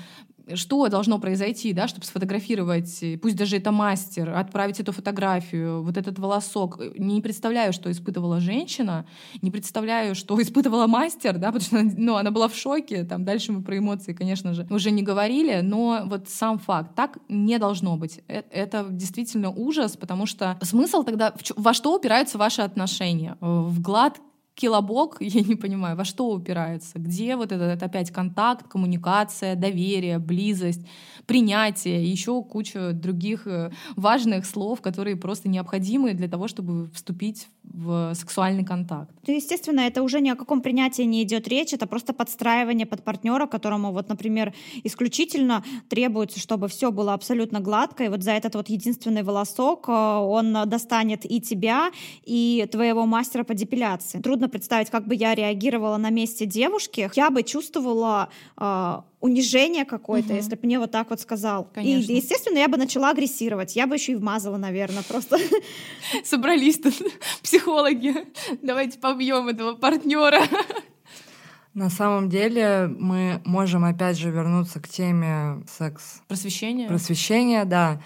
[0.55, 6.19] что должно произойти, да, чтобы сфотографировать, пусть даже это мастер, отправить эту фотографию, вот этот
[6.19, 6.81] волосок.
[6.99, 9.07] Не представляю, что испытывала женщина,
[9.41, 13.05] не представляю, что испытывала мастер, да, потому что ну, она была в шоке.
[13.05, 17.19] Там дальше мы про эмоции, конечно же, уже не говорили, но вот сам факт, так
[17.29, 18.21] не должно быть.
[18.29, 23.37] Э, это действительно ужас, потому что смысл тогда, во что упираются ваши отношения?
[23.41, 24.21] В глад
[24.55, 26.99] Килобок, я не понимаю, во что упирается?
[26.99, 30.87] Где вот этот опять контакт, коммуникация, доверие, близость,
[31.27, 38.13] принятие еще куча других э, важных слов, которые просто необходимы для того, чтобы вступить в
[38.15, 39.11] сексуальный контакт.
[39.27, 43.03] Ну, естественно, это уже ни о каком принятии не идет речь, это просто подстраивание под
[43.03, 44.53] партнера, которому вот, например,
[44.85, 49.93] исключительно требуется, чтобы все было абсолютно гладко, и вот за этот вот единственный волосок э,
[49.93, 51.91] он достанет и тебя,
[52.25, 54.21] и твоего мастера по депиляции.
[54.21, 57.11] Трудно представить, как бы я реагировала на месте девушки.
[57.15, 60.37] Я бы чувствовала э, унижение какое-то, угу.
[60.37, 61.69] если бы мне вот так вот сказал.
[61.73, 62.13] Конечно.
[62.13, 63.77] И, естественно, я бы начала агрессировать.
[63.77, 65.39] Я бы еще и вмазала, наверное, просто.
[66.25, 66.95] Собрались тут
[67.43, 68.15] психологи.
[68.63, 70.43] Давайте побьем этого партнера.
[71.75, 76.21] На самом деле мы можем опять же вернуться к теме секс.
[76.29, 76.87] Просвещения.
[76.87, 78.03] Просвещения, да.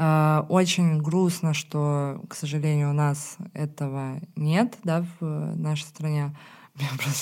[0.00, 5.24] А, очень грустно, что, к сожалению, у нас этого нет, да, в
[5.56, 6.36] нашей стране.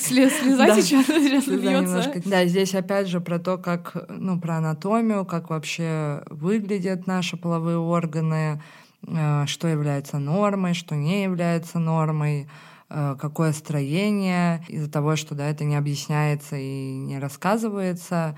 [0.00, 2.20] Слез, слеза да, сейчас, сейчас немножко.
[2.24, 7.78] Да, здесь опять же про то, как, ну, про анатомию, как вообще выглядят наши половые
[7.78, 8.60] органы,
[9.06, 12.48] а, что является нормой, что не является нормой,
[12.88, 18.36] а, какое строение, из-за того, что да, это не объясняется и не рассказывается.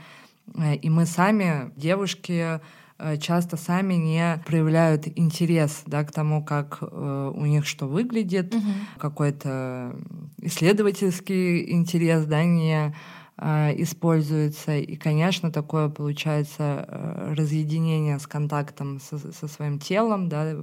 [0.82, 2.60] И мы сами, девушки, Э,
[3.20, 8.70] часто сами не проявляют интерес да, к тому, как э, у них что выглядит, угу.
[8.98, 9.96] какой-то
[10.40, 12.94] исследовательский интерес да, не
[13.37, 14.76] э, используется.
[14.76, 20.56] И, конечно, такое получается э, разъединение с контактом со, со своим телом, да,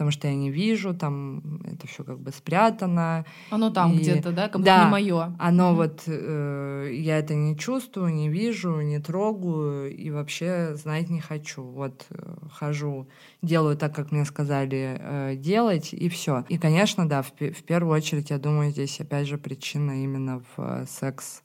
[0.00, 3.26] потому что я не вижу, там это все как бы спрятано.
[3.50, 3.98] Оно там и...
[3.98, 5.36] где-то, да, как да, не мое.
[5.38, 5.74] Оно mm-hmm.
[5.74, 11.62] вот э, я это не чувствую, не вижу, не трогаю и вообще знать не хочу.
[11.62, 13.08] Вот э, хожу,
[13.42, 16.46] делаю так, как мне сказали э, делать и все.
[16.48, 20.62] И, конечно, да, в, в первую очередь я думаю здесь опять же причина именно в
[20.62, 21.42] э, секс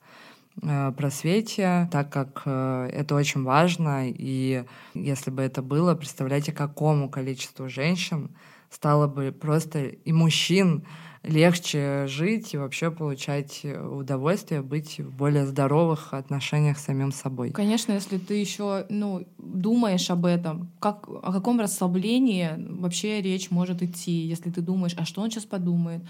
[0.61, 4.63] просвете, так как э, это очень важно, и
[4.93, 8.31] если бы это было, представляете, какому количеству женщин
[8.69, 10.85] стало бы просто и мужчин
[11.23, 17.51] легче жить и вообще получать удовольствие, быть в более здоровых отношениях с самим собой.
[17.51, 23.81] Конечно, если ты еще ну, думаешь об этом, как, о каком расслаблении вообще речь может
[23.81, 26.03] идти, если ты думаешь, а что он сейчас подумает,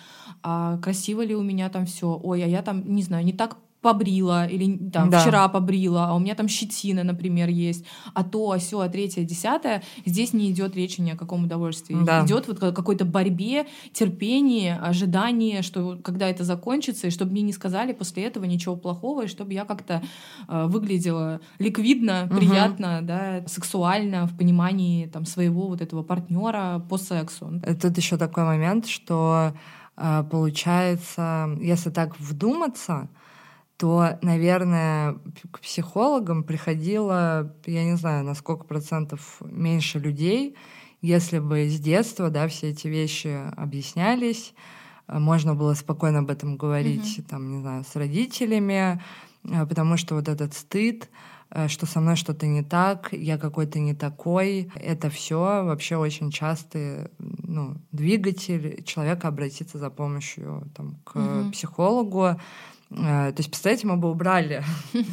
[0.43, 3.57] а красиво ли у меня там все, ой, а я там, не знаю, не так
[3.85, 5.19] побрила или там да.
[5.19, 9.23] вчера побрила, а у меня там щетина, например, есть, а то, а все, а третье,
[9.23, 11.95] десятое, здесь не идет речи ни о каком удовольствии.
[12.03, 12.25] Да.
[12.25, 17.93] Идет вот какой-то борьбе, терпении, ожидании, что когда это закончится, и чтобы мне не сказали
[17.93, 20.01] после этого ничего плохого, и чтобы я как-то
[20.47, 22.37] э, выглядела ликвидно, угу.
[22.37, 27.61] приятно, да, сексуально в понимании там своего вот этого партнера по сексу.
[27.79, 29.53] Тут еще такой момент, что
[29.95, 33.09] э, получается, если так вдуматься,
[33.77, 35.17] то, наверное,
[35.51, 40.55] к психологам приходило, я не знаю, на сколько процентов меньше людей,
[41.01, 44.53] если бы с детства, да, все эти вещи объяснялись,
[45.07, 47.29] э, можно было спокойно об этом говорить, mm-hmm.
[47.29, 49.01] там, не знаю, с родителями,
[49.43, 51.09] э, потому что вот этот стыд,
[51.51, 56.31] э, что со мной что-то не так, я какой-то не такой, это все вообще очень
[56.31, 61.51] частый ну, двигатель человека обратиться за помощью там, к mm-hmm.
[61.51, 62.39] психологу.
[62.95, 64.63] Э, то есть, представляете, мы бы убрали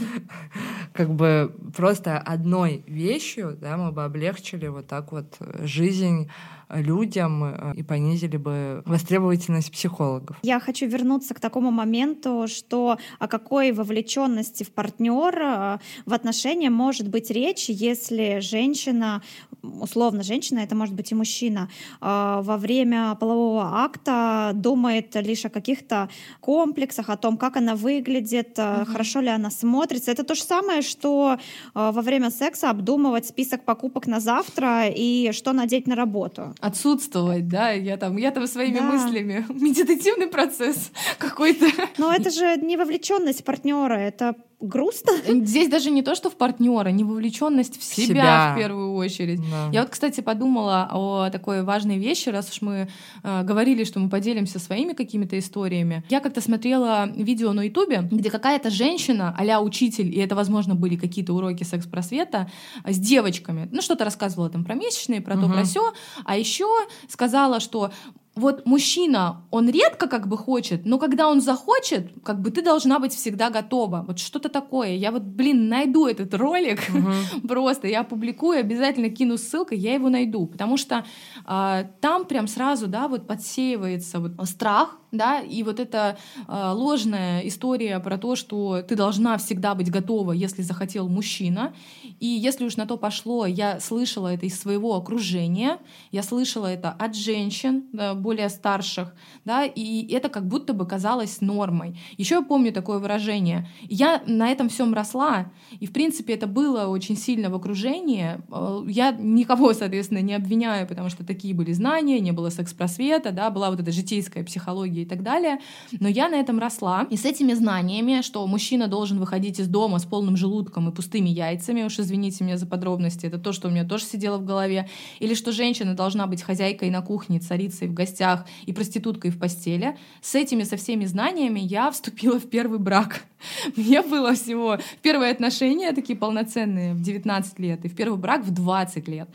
[0.93, 6.31] как бы просто одной вещью, да, мы бы облегчили вот так вот жизнь
[6.73, 10.37] людям э, и понизили бы востребовательность психологов.
[10.43, 16.71] Я хочу вернуться к такому моменту, что о какой вовлеченности в партнера э, в отношения
[16.71, 19.23] может быть речь, если женщина,
[19.63, 21.69] условно женщина, это может быть и мужчина,
[22.01, 26.09] э, во время полового акта думает лишь о каких-то
[26.41, 28.87] комплексах, о том, как она выглядит, mm-hmm.
[28.87, 30.11] хорошо ли она смотрится.
[30.11, 31.39] Это то же самое, что
[31.75, 37.73] во время секса обдумывать список покупок на завтра и что надеть на работу отсутствовать, да,
[37.73, 38.85] я там, я там своими да.
[38.85, 41.67] мыслями, медитативный процесс какой-то.
[41.99, 45.13] Но это же не вовлеченность партнера, это грустно.
[45.45, 49.41] Здесь даже не то, что в партнера, не вовлеченность в себя, себя в первую очередь.
[49.51, 49.71] Да.
[49.73, 52.89] Я вот, кстати, подумала о такой важной вещи, раз уж мы
[53.23, 56.05] э, говорили, что мы поделимся своими какими-то историями.
[56.09, 60.97] Я как-то смотрела видео на Ютубе, где какая-то женщина, а учитель, и это, возможно, были
[60.97, 62.51] какие-то уроки секс-просвета,
[62.85, 65.47] с девочками, ну, что-то рассказывала там про месячные, про угу.
[65.47, 65.93] то, про все,
[66.25, 66.67] а еще
[67.09, 67.91] сказала, что
[68.35, 72.99] вот мужчина, он редко как бы хочет, но когда он захочет, как бы ты должна
[72.99, 74.05] быть всегда готова.
[74.07, 74.95] Вот что-то такое.
[74.95, 77.47] Я вот, блин, найду этот ролик uh-huh.
[77.49, 81.05] просто, я опубликую, обязательно кину ссылку, я его найду, потому что
[81.47, 86.17] э, там прям сразу, да, вот подсеивается вот страх, да, и вот эта
[86.49, 91.75] э, ложная история про то, что ты должна всегда быть готова, если захотел мужчина,
[92.19, 95.79] и если уж на то пошло, я слышала это из своего окружения,
[96.13, 101.43] я слышала это от женщин да, более старших, да, и это как будто бы казалось
[101.43, 102.01] нормой.
[102.17, 103.69] Еще я помню такое выражение.
[103.83, 108.41] Я на этом всем росла, и в принципе это было очень сильно в окружении.
[108.51, 113.51] Э, я никого, соответственно, не обвиняю, потому что такие были знания, не было секс-просвета, да,
[113.51, 115.59] была вот эта житейская психология и так далее.
[116.01, 117.07] Но я на этом росла.
[117.11, 121.29] И с этими знаниями, что мужчина должен выходить из дома с полным желудком и пустыми
[121.29, 124.89] яйцами, уж извините меня за подробности, это то, что у меня тоже сидело в голове,
[125.21, 129.97] или что женщина должна быть хозяйкой на кухне, царицей в гостях и проституткой в постели.
[130.21, 133.25] С этими, со всеми знаниями я вступила в первый брак.
[133.77, 138.51] Мне было всего первые отношения такие полноценные в 19 лет, и в первый брак в
[138.51, 139.29] 20 лет.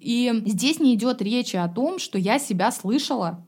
[0.00, 3.44] И здесь не идет речи о том, что я себя слышала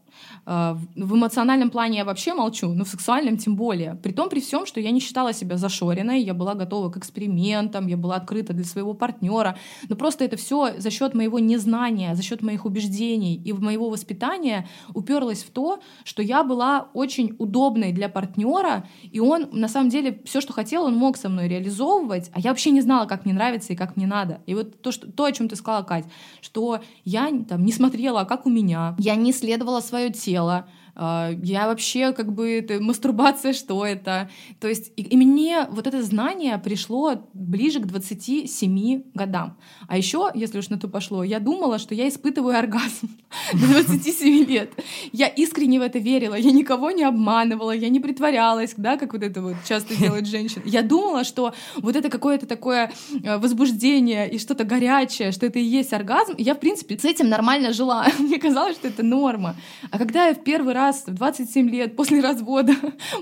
[0.47, 3.95] в эмоциональном плане я вообще молчу, но в сексуальном тем более.
[4.03, 7.87] При том, при всем, что я не считала себя зашоренной, я была готова к экспериментам,
[7.87, 9.57] я была открыта для своего партнера.
[9.89, 14.67] Но просто это все за счет моего незнания, за счет моих убеждений и моего воспитания
[14.95, 20.21] уперлось в то, что я была очень удобной для партнера, и он на самом деле
[20.25, 23.35] все, что хотел, он мог со мной реализовывать, а я вообще не знала, как мне
[23.35, 24.41] нравится и как мне надо.
[24.47, 26.05] И вот то, что, то о чем ты сказала, Кать,
[26.41, 30.65] что я там не смотрела, как у меня, я не исследовала свое тело, тело, а,
[31.01, 34.29] я вообще как бы это мастурбация, что это?
[34.61, 39.57] То есть и, и мне вот это знание пришло ближе к 27 годам.
[39.89, 43.09] А еще, если уж на то пошло, я думала, что я испытываю оргазм
[43.53, 44.73] до 27 лет.
[45.13, 49.23] Я искренне в это верила, я никого не обманывала, я не притворялась, да, как вот
[49.23, 50.63] это вот часто делают женщины.
[50.67, 52.93] Я думала, что вот это какое-то такое
[53.25, 56.35] э, возбуждение и что-то горячее, что это и есть оргазм.
[56.37, 58.07] Я, в принципе, с этим нормально жила.
[58.19, 59.57] Мне казалось, что это норма.
[59.91, 62.75] А когда я в первый раз раз в 27 лет после развода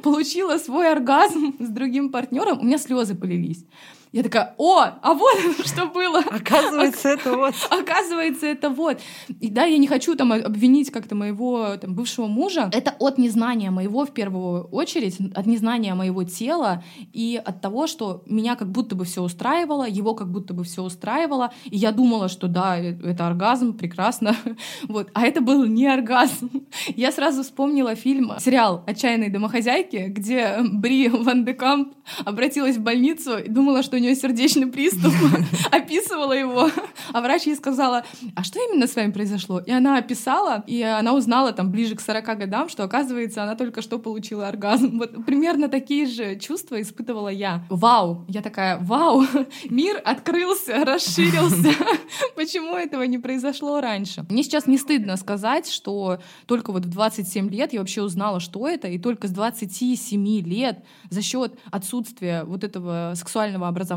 [0.03, 3.64] получила свой оргазм с другим партнером, у меня слезы полились.
[4.12, 5.36] Я такая, о, а вот
[5.66, 6.20] что было.
[6.20, 7.54] Оказывается, это вот.
[7.70, 9.00] Оказывается, это вот.
[9.40, 12.70] И да, я не хочу там обвинить как-то моего там, бывшего мужа.
[12.72, 16.82] Это от незнания моего в первую очередь, от незнания моего тела
[17.12, 20.82] и от того, что меня как будто бы все устраивало, его как будто бы все
[20.82, 21.52] устраивало.
[21.64, 24.36] И я думала, что да, э, это оргазм, прекрасно.
[24.88, 25.11] Вот.
[25.12, 26.50] А это был не оргазм.
[26.96, 31.94] Я сразу вспомнила фильм, сериал «Отчаянные домохозяйки», где Бри Ван де Камп
[32.24, 35.12] обратилась в больницу и думала, что у нее сердечный приступ,
[35.72, 36.70] описывала его.
[37.12, 39.59] А врач ей сказала, а что именно с вами произошло?
[39.59, 43.82] И она описала, и она узнала там ближе к 40 годам, что, оказывается, она только
[43.82, 44.99] что получила оргазм.
[44.99, 47.64] Вот примерно такие же чувства испытывала я.
[47.70, 48.24] Вау!
[48.28, 49.24] Я такая, вау!
[49.68, 51.74] Мир открылся, расширился.
[52.36, 54.24] Почему этого не произошло раньше?
[54.30, 58.68] Мне сейчас не стыдно сказать, что только вот в 27 лет я вообще узнала, что
[58.68, 63.88] это, и только с 27 лет за счет отсутствия вот этого сексуального образования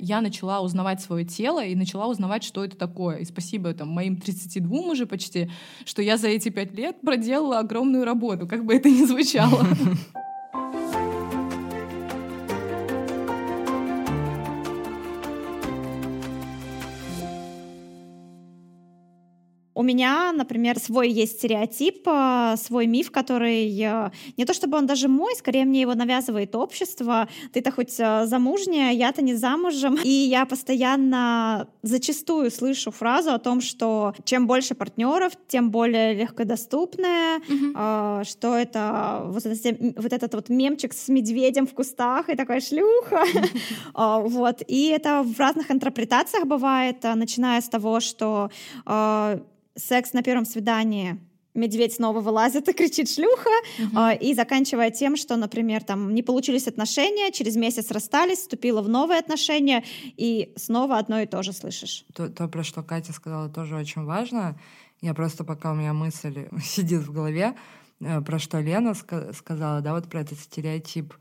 [0.00, 3.18] я начала узнавать свое тело и начала узнавать, что это такое.
[3.18, 5.50] И спасибо там, моим 32 уже почти,
[5.84, 9.66] что я за эти пять лет проделала огромную работу, как бы это ни звучало.
[19.74, 24.86] У меня, например, свой есть стереотип, э, свой миф, который э, не то чтобы он
[24.86, 27.28] даже мой, скорее мне его навязывает общество.
[27.52, 29.98] Ты-то хоть э, замужняя, я-то не замужем.
[30.04, 37.40] И я постоянно зачастую слышу фразу о том, что чем больше партнеров, тем более легкодоступная,
[37.40, 38.24] mm-hmm.
[38.24, 43.24] что это вот, этот, вот этот вот мемчик с медведем в кустах и такая шлюха.
[43.94, 44.62] Вот.
[44.66, 48.50] И это в разных интерпретациях бывает, начиная с того, что
[49.76, 51.18] секс на первом свидании
[51.54, 54.18] медведь снова вылазит и кричит шлюха, uh-huh.
[54.18, 59.20] и заканчивая тем, что, например, там не получились отношения, через месяц расстались, вступила в новые
[59.20, 59.84] отношения,
[60.16, 62.04] и снова одно и то же слышишь.
[62.12, 64.58] То, то про что Катя сказала, тоже очень важно.
[65.00, 67.54] Я просто, пока у меня мысль сидит в голове,
[68.00, 71.14] э, про что Лена ска- сказала, да, вот про этот стереотип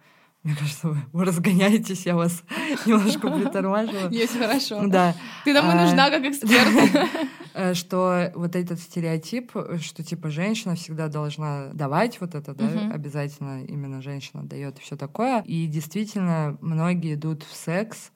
[0.43, 2.43] мне кажется, вы, вы разгоняетесь, я вас
[2.85, 4.09] немножко притормаживаю.
[4.11, 4.85] Есть хорошо.
[4.87, 5.15] Да.
[5.45, 7.09] Ты нам и а, нужна как эксперт.
[7.55, 13.63] Э, что вот этот стереотип, что типа женщина всегда должна давать вот это, да, обязательно
[13.65, 15.43] именно женщина дает все такое.
[15.43, 18.11] И действительно, многие идут в секс,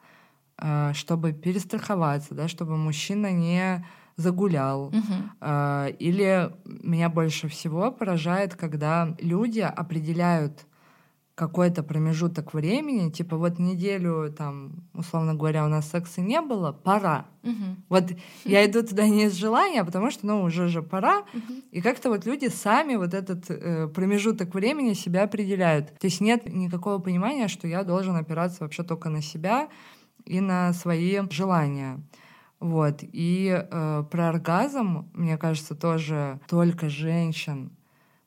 [0.57, 4.91] э, чтобы перестраховаться, да, чтобы мужчина не загулял.
[4.91, 5.95] Uh-huh.
[5.99, 10.65] Или меня больше всего поражает, когда люди определяют
[11.37, 17.27] какой-то промежуток времени, типа вот неделю там, условно говоря, у нас секса не было, пора.
[17.43, 17.75] Угу.
[17.89, 18.05] Вот
[18.43, 21.19] я иду туда не из желания, а потому что, ну, уже же пора.
[21.19, 21.53] Угу.
[21.69, 25.95] И как-то вот люди сами вот этот э, промежуток времени себя определяют.
[25.99, 29.69] То есть нет никакого понимания, что я должен опираться вообще только на себя
[30.25, 32.01] и на свои желания.
[32.59, 33.01] Вот.
[33.03, 37.76] И э, про оргазм, мне кажется, тоже только женщин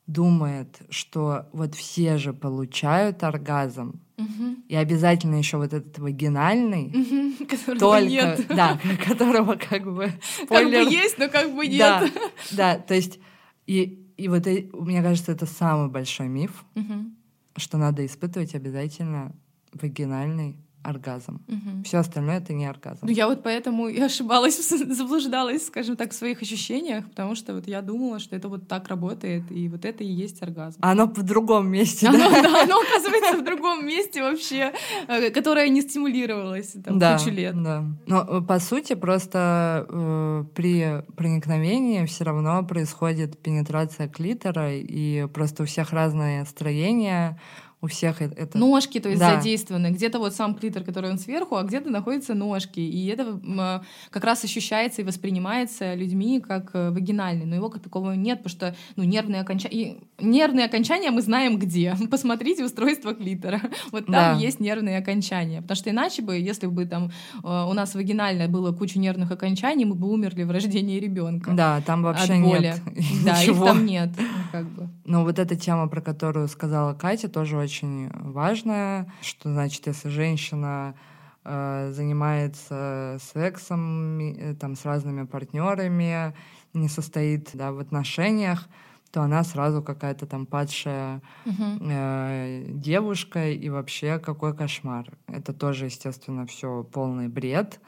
[0.07, 4.55] думает, что вот все же получают оргазм, угу.
[4.67, 8.45] и обязательно еще вот этот вагинальный, угу, которого только, нет.
[8.49, 10.11] да, которого как бы
[10.43, 11.79] спойлер, как бы есть, но как бы нет.
[11.79, 12.09] Да,
[12.51, 13.19] да, то есть
[13.67, 17.05] и и вот мне кажется, это самый большой миф, угу.
[17.55, 19.35] что надо испытывать обязательно
[19.73, 21.41] вагинальный оргазм.
[21.47, 21.83] Угу.
[21.85, 22.99] Все остальное это не оргазм.
[23.03, 27.67] Ну, я вот поэтому и ошибалась, заблуждалась, скажем так, в своих ощущениях, потому что вот
[27.67, 30.79] я думала, что это вот так работает, и вот это и есть оргазм.
[30.81, 32.29] А оно в другом месте, оно, да?
[32.41, 32.63] да?
[32.63, 34.73] Оно оказывается в другом месте вообще,
[35.07, 37.61] э, которое не стимулировалось там да, кучу лет.
[37.61, 37.85] Да.
[38.07, 45.63] Но э, по сути просто э, при проникновении все равно происходит пенетрация клитора, и просто
[45.63, 47.37] у всех разное строение,
[47.81, 48.57] у всех это...
[48.57, 49.35] Ножки, то есть да.
[49.35, 49.87] задействованы.
[49.87, 52.79] Где-то вот сам клитор, который он сверху, а где-то находятся ножки.
[52.79, 57.45] И это как раз ощущается и воспринимается людьми как э, вагинальный.
[57.45, 59.97] Но его как такового нет, потому что ну, нервные, окончания...
[60.19, 61.95] нервные окончания мы знаем где.
[62.11, 63.61] Посмотрите устройство клитора.
[63.91, 64.33] Вот там да.
[64.35, 65.61] есть нервные окончания.
[65.63, 67.11] Потому что иначе бы, если бы там
[67.43, 71.51] э, у нас вагинально было куча нервных окончаний, мы бы умерли в рождении ребенка.
[71.51, 72.61] Да, там вообще от боли.
[72.61, 72.81] нет.
[73.25, 74.09] Да, их там нет.
[74.51, 74.87] Как бы.
[75.05, 80.09] Но вот эта тема, про которую сказала Катя, тоже очень очень важное, что значит, если
[80.09, 80.93] женщина
[81.45, 86.33] э, занимается сексом э, там, с разными партнерами,
[86.73, 88.67] не состоит да, в отношениях,
[89.11, 95.05] то она сразу какая-то там падшая э, девушка, и вообще какой кошмар.
[95.27, 97.79] Это тоже, естественно, все полный бред.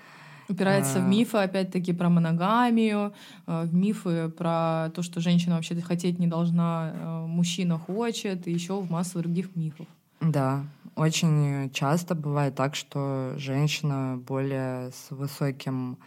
[0.53, 3.13] Упирается в э, мифы, опять-таки, про моногамию,
[3.47, 8.51] э, в мифы про то, что женщина вообще хотеть не должна, э, мужчина хочет, и
[8.51, 9.87] еще в массу других мифов.
[10.21, 10.63] Да.
[10.95, 15.97] очень часто бывает так, что женщина более с высоким,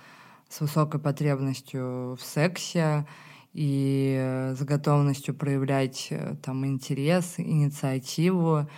[0.49, 3.05] с высокой потребностью в сексе
[3.53, 8.69] и с готовностью проявлять э, там интерес, инициативу,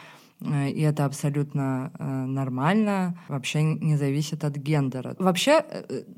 [0.41, 5.17] и это абсолютно э, нормально, вообще не зависит от гендера.
[5.19, 5.65] Вообще,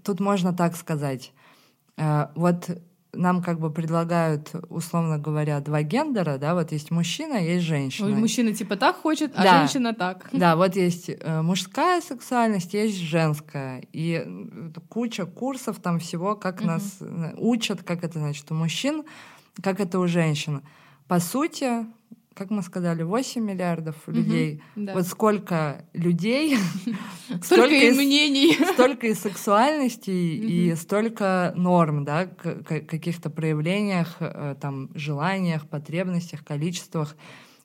[0.04, 1.32] тут можно так сказать,
[1.96, 2.70] вот
[3.12, 8.08] нам как бы предлагают, условно говоря, два гендера, да, вот есть мужчина, есть женщина.
[8.08, 9.58] Ой, мужчина типа так хочет, а да.
[9.58, 10.28] женщина так.
[10.32, 13.82] Да, вот есть э, мужская сексуальность, есть женская.
[13.92, 14.24] И
[14.88, 16.66] куча курсов там всего, как угу.
[16.66, 19.04] нас э, учат, как это значит у мужчин,
[19.62, 20.62] как это у женщин.
[21.08, 21.86] По сути,
[22.34, 24.62] как мы сказали, 8 миллиардов людей.
[24.76, 24.94] Угу, да.
[24.94, 26.56] Вот сколько людей,
[27.42, 35.68] столько и мнений, столько и сексуальностей, и столько норм, да, каких-то проявлениях, э, там, желаниях,
[35.68, 37.16] потребностях, количествах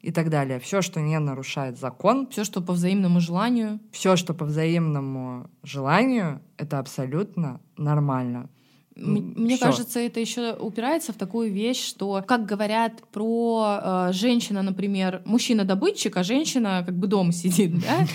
[0.01, 0.59] и так далее.
[0.59, 2.27] Все, что не нарушает закон.
[2.27, 3.79] Все, что по взаимному желанию.
[3.91, 8.49] Все, что по взаимному желанию, это абсолютно нормально.
[8.95, 9.65] Мне Всё.
[9.65, 15.65] кажется, это еще упирается в такую вещь, что, как говорят про э, женщина, например, мужчина
[15.65, 18.07] добытчик, а женщина как бы дома сидит, да?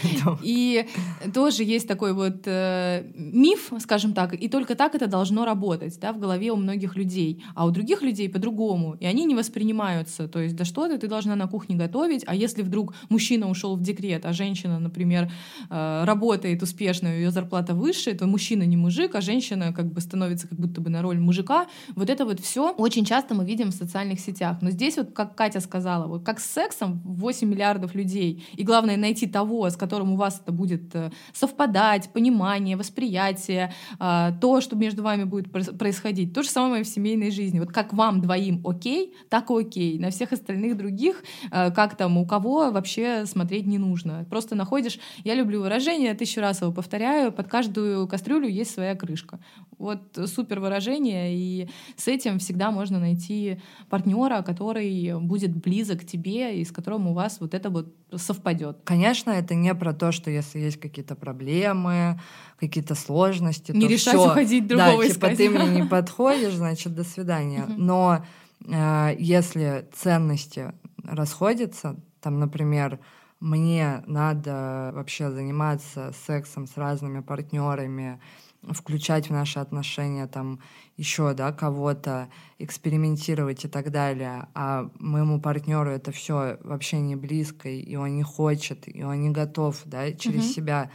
[0.43, 0.87] И
[1.35, 6.15] тоже есть такой вот э, миф, скажем так, и только так это должно работать, да,
[6.15, 10.29] в голове у многих людей, а у других людей по-другому, и они не воспринимаются.
[10.29, 13.77] То есть, да что ты, ты должна на кухне готовить, а если вдруг мужчина ушел
[13.77, 15.31] в декрет, а женщина, например,
[15.69, 20.49] э, работает успешно, ее зарплата выше, то мужчина не мужик, а женщина как бы становится
[20.49, 21.67] как будто бы на роль мужика.
[21.97, 24.59] Вот это вот все очень часто мы видим в социальных сетях.
[24.63, 28.45] Но здесь вот, как Катя сказала, вот как с сексом 8 миллиардов людей.
[28.57, 34.33] И главное найти того, с которым у вас это будет э, совпадать, понимание, восприятие, э,
[34.41, 36.33] то, что между вами будет происходить.
[36.33, 37.59] То же самое в семейной жизни.
[37.59, 39.99] Вот как вам двоим окей, так и окей.
[39.99, 44.25] На всех остальных других, э, как там, у кого вообще смотреть не нужно.
[44.31, 49.41] Просто находишь, я люблю выражение, тысячу раз его повторяю, под каждую кастрюлю есть своя крышка.
[49.79, 56.61] Вот супер выражение, и с этим всегда можно найти партнера, который будет близок к тебе
[56.61, 58.79] и с которым у вас вот это вот совпадет.
[58.85, 62.21] Конечно, это не про то, что если есть какие-то проблемы,
[62.59, 65.39] какие-то сложности, не то решать всё, уходить другого да, искать.
[65.39, 67.67] типа ты мне не подходишь, значит до свидания.
[67.77, 68.25] Но
[68.67, 70.73] э, если ценности
[71.05, 73.01] расходятся, там, например,
[73.41, 78.21] мне надо вообще заниматься сексом с разными партнерами,
[78.63, 80.61] включать в наши отношения там
[80.97, 87.69] еще да, кого-то, экспериментировать и так далее, а моему партнеру это все вообще не близко,
[87.69, 90.55] и он не хочет, и он не готов да, через mm-hmm.
[90.55, 90.91] себя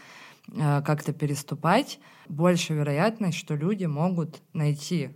[0.53, 1.99] э, как-то переступать,
[2.29, 5.09] больше вероятность, что люди могут найти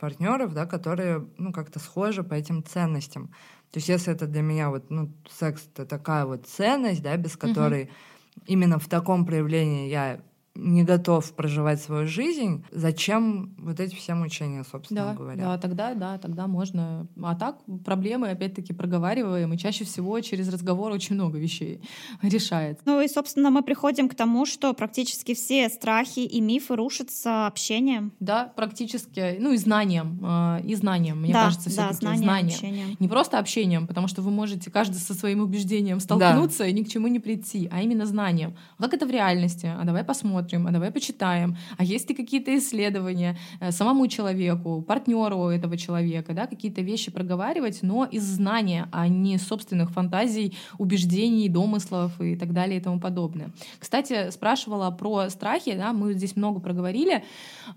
[0.00, 3.28] партнеров, да, которые ну, как-то схожи по этим ценностям.
[3.70, 7.36] То есть если это для меня вот, ну, секс это такая вот ценность, да, без
[7.36, 8.42] которой mm-hmm.
[8.46, 10.20] именно в таком проявлении я
[10.58, 15.44] не готов проживать свою жизнь, зачем вот эти все мучения, собственно да, говоря?
[15.44, 17.06] Да, тогда, да, тогда можно.
[17.22, 21.80] А так проблемы, опять-таки, проговариваем, и чаще всего через разговор очень много вещей
[22.22, 22.80] решает.
[22.84, 28.12] Ну и, собственно, мы приходим к тому, что практически все страхи и мифы рушатся общением.
[28.18, 32.54] Да, практически, ну и знанием, а, и знанием, мне да, кажется, да, все-таки знанием, знанием.
[32.54, 32.96] Общением.
[32.98, 36.66] Не просто общением, потому что вы можете каждый со своим убеждением столкнуться да.
[36.66, 38.56] и ни к чему не прийти, а именно знанием.
[38.76, 39.66] А как это в реальности?
[39.66, 44.82] А давай посмотрим посмотрим, а давай почитаем, а есть ли какие-то исследования э, самому человеку,
[44.82, 51.48] партнеру этого человека, да, какие-то вещи проговаривать, но из знания, а не собственных фантазий, убеждений,
[51.48, 53.50] домыслов и так далее и тому подобное.
[53.78, 57.22] Кстати, спрашивала про страхи, да, мы здесь много проговорили,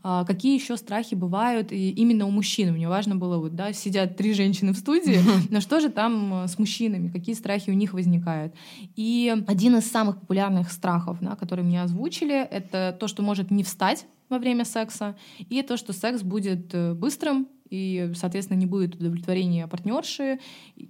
[0.03, 2.73] а, какие еще страхи бывают именно у мужчин.
[2.73, 5.19] Мне важно было, вот, да, сидят три женщины в студии,
[5.49, 8.53] но что же там э, с мужчинами, какие страхи у них возникают.
[8.95, 13.63] И один из самых популярных страхов, да, которые мне озвучили, это то, что может не
[13.63, 18.95] встать во время секса, и то, что секс будет э, быстрым, и, соответственно, не будет
[18.95, 20.39] удовлетворения партнерши,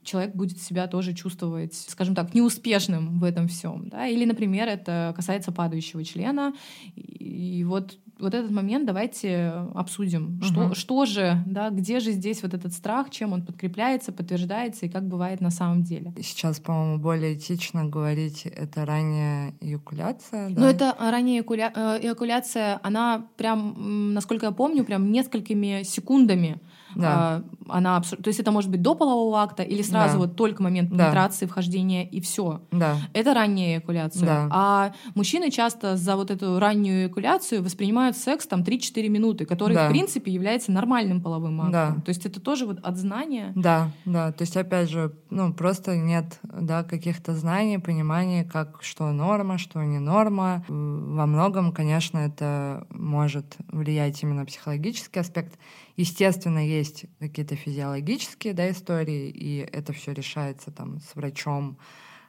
[0.04, 3.88] человек будет себя тоже чувствовать, скажем так, неуспешным в этом всем.
[3.90, 4.08] Да?
[4.08, 6.54] Или, например, это касается падающего члена.
[6.96, 10.38] И вот вот этот момент давайте обсудим.
[10.38, 10.46] Угу.
[10.46, 14.90] Что, что же, да, где же здесь вот этот страх, чем он подкрепляется, подтверждается и
[14.90, 16.14] как бывает на самом деле?
[16.22, 20.50] Сейчас, по-моему, более этично говорить, это ранняя эякуляция.
[20.50, 20.62] Да?
[20.62, 21.72] Ну, это ранняя эякуля...
[21.76, 26.60] Э, эякуляция, она прям, насколько я помню, прям несколькими секундами
[26.96, 27.08] да.
[27.10, 28.20] а, она абсур...
[28.22, 30.20] то есть это может быть до полового акта или сразу да.
[30.20, 31.52] вот только момент пенетрации, да.
[31.52, 32.62] вхождения и все.
[32.72, 32.98] Да.
[33.14, 34.26] Это ранняя эякуляция.
[34.26, 34.48] Да.
[34.52, 39.88] А мужчины часто за вот эту раннюю эякуляцию воспринимают секс там 3-4 минуты, который да.
[39.88, 41.72] в принципе является нормальным половым актом.
[41.72, 42.02] Да.
[42.04, 43.54] То есть это тоже вот от знания.
[43.56, 44.32] Да, да.
[44.32, 49.82] То есть опять же, ну просто нет да, каких-то знаний, понимания, как что норма, что
[49.84, 50.64] не норма.
[50.68, 55.58] Во многом, конечно, это может влиять именно психологический аспект.
[55.98, 56.81] Естественно, есть
[57.20, 61.78] какие-то физиологические да, истории, и это все решается там с врачом.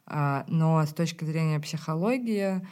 [0.06, 2.66] А, но с точки зрения психологии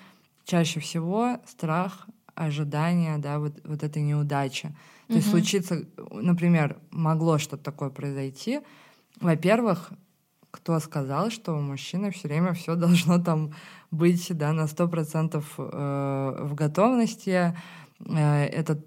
[0.45, 4.75] чаще всего страх, ожидание, да, вот, вот этой неудачи.
[5.09, 5.17] То угу.
[5.17, 8.61] есть случится, например, могло что-то такое произойти.
[9.21, 9.93] Во-первых,
[10.51, 13.53] кто сказал, что у мужчины все время все должно там
[13.91, 17.57] быть да, на 100% э, в готовности.
[18.07, 18.83] Э, это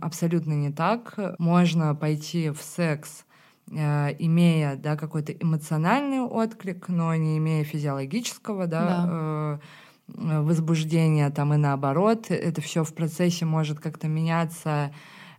[0.00, 1.18] абсолютно не так.
[1.38, 3.24] Можно пойти в секс,
[3.70, 9.60] э, имея да, какой-то эмоциональный отклик, но не имея физиологического да,
[10.08, 10.40] да.
[10.42, 12.30] возбуждения, там и наоборот.
[12.30, 14.92] Это все в процессе может как-то меняться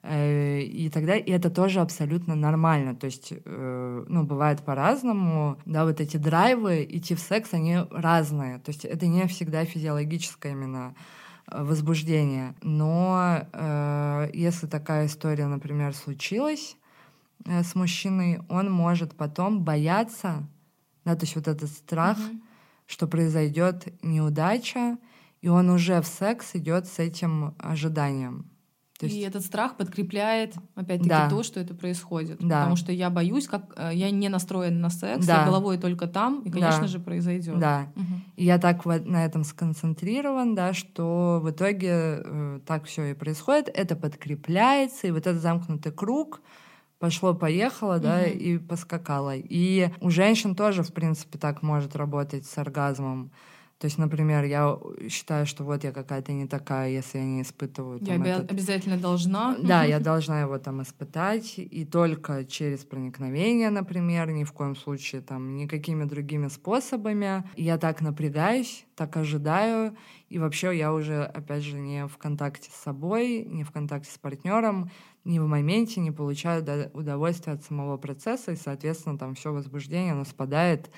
[0.03, 2.93] Э, и тогда и это тоже абсолютно нормально.
[2.93, 8.59] То есть, э, ну, бывает по-разному, да, вот эти драйвы идти в секс, они разные.
[8.59, 11.22] То есть это не всегда физиологическое именно э,
[11.56, 12.56] возбуждение.
[12.62, 16.78] Но э, если такая история, например, случилась
[17.45, 20.47] э, с мужчиной, он может потом бояться,
[21.06, 22.41] да, то есть вот этот страх, mm-hmm.
[22.88, 24.97] что произойдет неудача,
[25.41, 28.49] и он уже в секс идет с этим ожиданием.
[29.04, 29.18] То есть...
[29.18, 31.30] И этот страх подкрепляет, опять-таки, да.
[31.30, 32.38] то, что это происходит.
[32.39, 32.60] Да.
[32.60, 35.41] Потому что я боюсь, как э, я не настроен на секс, да.
[35.41, 36.88] я головой только там, и, конечно да.
[36.88, 37.60] же, произойдет.
[37.60, 37.88] Да.
[37.95, 38.06] Угу.
[38.38, 43.14] И я так вот на этом сконцентрирован, да, что в итоге э, так все и
[43.14, 43.70] происходит.
[43.74, 46.41] Это подкрепляется, и вот этот замкнутый круг
[46.99, 48.30] пошло-поехало, да, угу.
[48.30, 49.36] и поскакало.
[49.36, 53.32] И у женщин тоже, в принципе, так может работать с оргазмом.
[53.84, 54.79] То есть, например, я
[55.09, 57.99] считаю, что вот я какая-то не такая, если я не испытываю.
[57.99, 58.49] Там, я этот...
[58.49, 59.57] обязательно должна.
[59.61, 65.19] Да, я должна его там испытать, и только через проникновение, например, ни в коем случае
[65.19, 67.43] там никакими другими способами.
[67.57, 69.97] Я так напрягаюсь, так ожидаю,
[70.29, 74.17] и вообще я уже, опять же, не в контакте с собой, не в контакте с
[74.17, 74.91] партнером,
[75.25, 76.63] не в моменте не получаю
[76.93, 80.89] удовольствия от самого процесса, и, соответственно, там все возбуждение, оно спадает,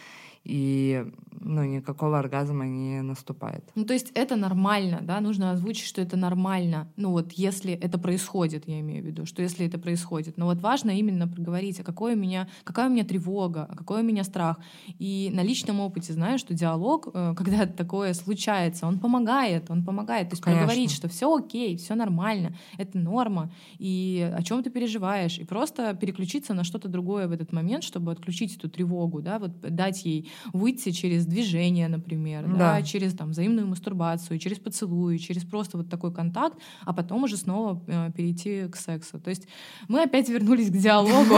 [0.45, 1.05] и
[1.41, 3.63] ну, никакого оргазма не наступает.
[3.75, 6.87] Ну, то есть это нормально, да, нужно озвучить, что это нормально.
[6.95, 10.37] Ну, вот если это происходит, я имею в виду, что если это происходит.
[10.37, 14.01] Но вот важно именно проговорить, а какой у меня, какая у меня тревога, а какой
[14.01, 14.57] у меня страх.
[14.99, 20.29] И на личном опыте знаю, что диалог, э, когда такое случается, он помогает, он помогает.
[20.29, 20.65] То есть Конечно.
[20.65, 25.93] проговорить, что все окей, все нормально, это норма, и о чем ты переживаешь, и просто
[25.95, 30.29] переключиться на что-то другое в этот момент, чтобы отключить эту тревогу, да, вот дать ей
[30.53, 32.75] выйти через движение, например, да.
[32.75, 37.37] Да, через там, взаимную мастурбацию, через поцелуи, через просто вот такой контакт, а потом уже
[37.37, 39.19] снова э, перейти к сексу.
[39.19, 39.47] То есть
[39.87, 41.37] мы опять вернулись к диалогу.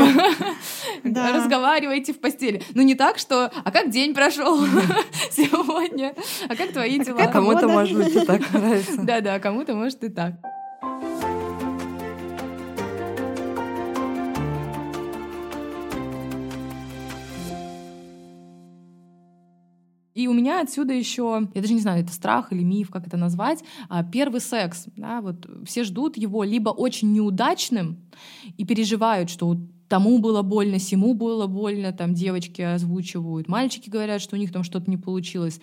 [1.04, 2.62] Разговаривайте в постели.
[2.74, 4.60] Ну не так, что «а как день прошел
[5.32, 6.14] сегодня?
[6.48, 9.02] А как твои дела?» Кому-то может быть и так нравится.
[9.04, 10.34] Да-да, кому-то может и так.
[20.18, 23.18] И у меня отсюда еще, я даже не знаю, это страх или миф, как это
[23.18, 24.88] назвать, а, первый секс.
[24.96, 27.98] Да, вот все ждут его либо очень неудачным
[28.58, 29.46] и переживают, что
[29.88, 34.64] тому было больно, сему было больно, там девочки озвучивают, мальчики говорят, что у них там
[34.64, 35.60] что-то не получилось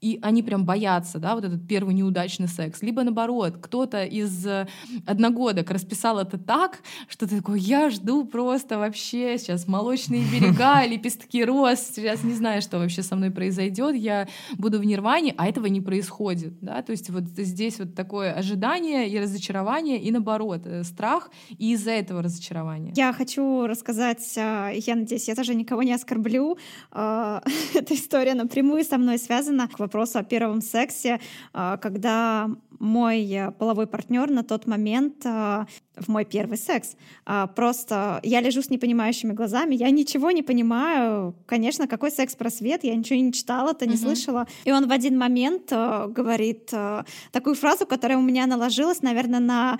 [0.00, 2.82] и они прям боятся, да, вот этот первый неудачный секс.
[2.82, 4.68] Либо наоборот, кто-то из э,
[5.06, 11.44] одногодок расписал это так, что ты такой, я жду просто вообще сейчас молочные берега, лепестки
[11.44, 15.66] роз, сейчас не знаю, что вообще со мной произойдет, я буду в нирване, а этого
[15.66, 20.84] не происходит, да, то есть вот здесь вот такое ожидание и разочарование, и наоборот, э,
[20.84, 22.92] страх, и из-за этого разочарование.
[22.96, 26.58] Я хочу рассказать, э, я надеюсь, я тоже никого не оскорблю,
[26.92, 29.68] эта история напрямую со мной связана.
[29.68, 31.20] К вопросу о первом сексе,
[31.52, 35.66] а, когда мой э, половой партнер на тот момент а,
[35.96, 36.96] в мой первый секс.
[37.26, 41.34] А, просто я лежу с непонимающими глазами, я ничего не понимаю.
[41.46, 43.98] Конечно, какой секс-просвет, я ничего не читала, то не uh-huh.
[43.98, 44.46] слышала.
[44.64, 49.40] И он в один момент э, говорит э, такую фразу, которая у меня наложилась, наверное,
[49.40, 49.78] на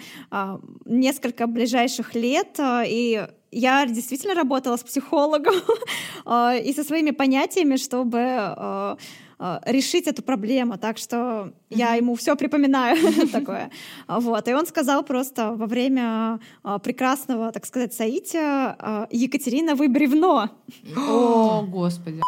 [0.85, 2.59] несколько ближайших лет.
[2.61, 5.55] И я действительно работала с психологом
[6.27, 8.97] и со своими понятиями, чтобы
[9.39, 10.79] э, решить эту проблему.
[10.79, 12.97] Так что я ему все припоминаю
[13.33, 13.71] такое.
[14.07, 14.49] Вот.
[14.49, 20.51] И он сказал просто во время э, прекрасного, так сказать, соития э, «Екатерина, вы бревно».
[20.97, 22.21] О, господи.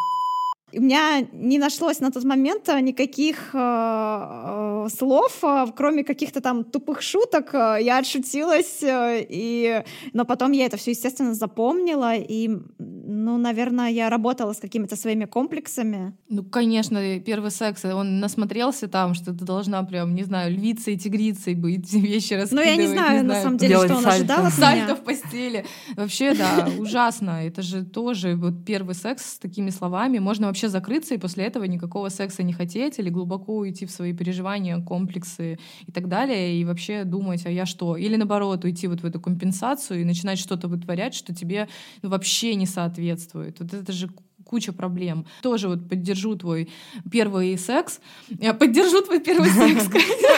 [0.73, 6.41] У меня не нашлось на тот момент э, никаких э, э, слов, э, кроме каких-то
[6.41, 7.51] там тупых шуток.
[7.53, 9.83] Я отшутилась, и...
[10.13, 12.15] но потом я это все, естественно, запомнила.
[12.15, 12.49] И,
[12.79, 16.15] ну, наверное, я работала с какими-то своими комплексами.
[16.29, 21.55] Ну, конечно, первый секс, он насмотрелся там, что ты должна прям, не знаю, львицей, тигрицей
[21.55, 22.53] быть, вещи раскидывать.
[22.53, 24.11] Ну, я не знаю, не на самом деле, что он сальто.
[24.11, 24.87] ожидал от меня.
[24.87, 25.65] Сальто в постели.
[25.97, 27.45] Вообще, да, ужасно.
[27.45, 30.19] Это же тоже вот первый секс с такими словами.
[30.19, 33.91] Можно вообще вообще закрыться и после этого никакого секса не хотеть или глубоко уйти в
[33.91, 37.97] свои переживания, комплексы и так далее, и вообще думать, а я что?
[37.97, 41.69] Или наоборот, уйти вот в эту компенсацию и начинать что-то вытворять, что тебе
[42.03, 43.61] ну, вообще не соответствует.
[43.61, 44.11] Вот это же
[44.45, 45.25] куча проблем.
[45.43, 46.69] Тоже вот поддержу твой
[47.11, 48.01] первый секс.
[48.29, 49.89] Я поддержу твой первый секс.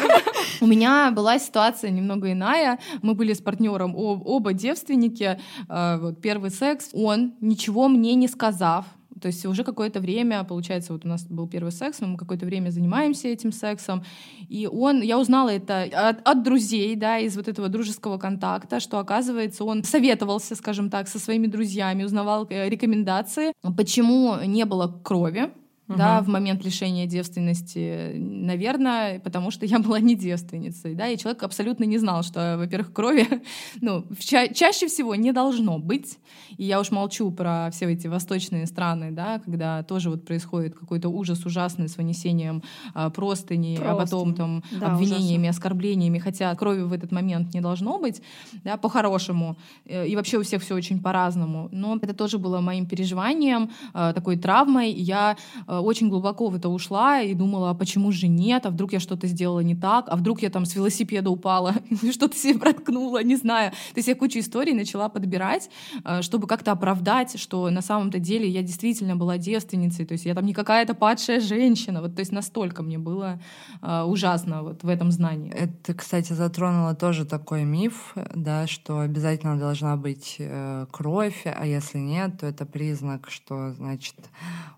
[0.60, 2.78] У меня была ситуация немного иная.
[3.02, 5.40] Мы были с партнером оба девственники.
[5.68, 6.90] Вот первый секс.
[6.92, 8.84] Он, ничего мне не сказав,
[9.22, 12.70] то есть уже какое-то время, получается, вот у нас был первый секс, мы какое-то время
[12.70, 14.04] занимаемся этим сексом,
[14.48, 18.98] и он, я узнала это от, от друзей, да, из вот этого дружеского контакта, что,
[18.98, 25.52] оказывается, он советовался, скажем так, со своими друзьями, узнавал э, рекомендации, почему не было крови,
[25.92, 25.98] угу.
[25.98, 31.42] да, в момент лишения девственности, наверное, потому что я была не девственницей, да, и человек
[31.42, 33.26] абсолютно не знал, что, во-первых, крови,
[33.80, 36.18] ну, ча- чаще всего не должно быть,
[36.56, 41.08] и я уж молчу про все эти восточные страны, да, когда тоже вот происходит какой-то
[41.08, 42.62] ужас ужасный с вынесением
[42.94, 43.92] а, простыней, Просто.
[43.92, 45.50] а потом там да, обвинениями, ужасно.
[45.50, 48.22] оскорблениями, хотя крови в этот момент не должно быть,
[48.64, 52.86] да, по-хорошему, э, и вообще у всех все очень по-разному, но это тоже было моим
[52.86, 55.36] переживанием, а, такой травмой, я
[55.66, 59.00] а, очень глубоко в это ушла и думала, а почему же нет, а вдруг я
[59.00, 61.74] что-то сделала не так, а вдруг я там с велосипеда упала,
[62.12, 63.72] что-то себе проткнула, не знаю.
[63.72, 65.70] То есть я кучу историй начала подбирать,
[66.04, 70.34] э, чтобы как-то оправдать, что на самом-то деле я действительно была девственницей, то есть я
[70.34, 73.40] там не какая-то падшая женщина, вот то есть настолько мне было
[73.80, 75.52] э, ужасно вот в этом знании.
[75.52, 81.98] Это, кстати, затронуло тоже такой миф, да, что обязательно должна быть э, кровь, а если
[81.98, 84.14] нет, то это признак, что, значит,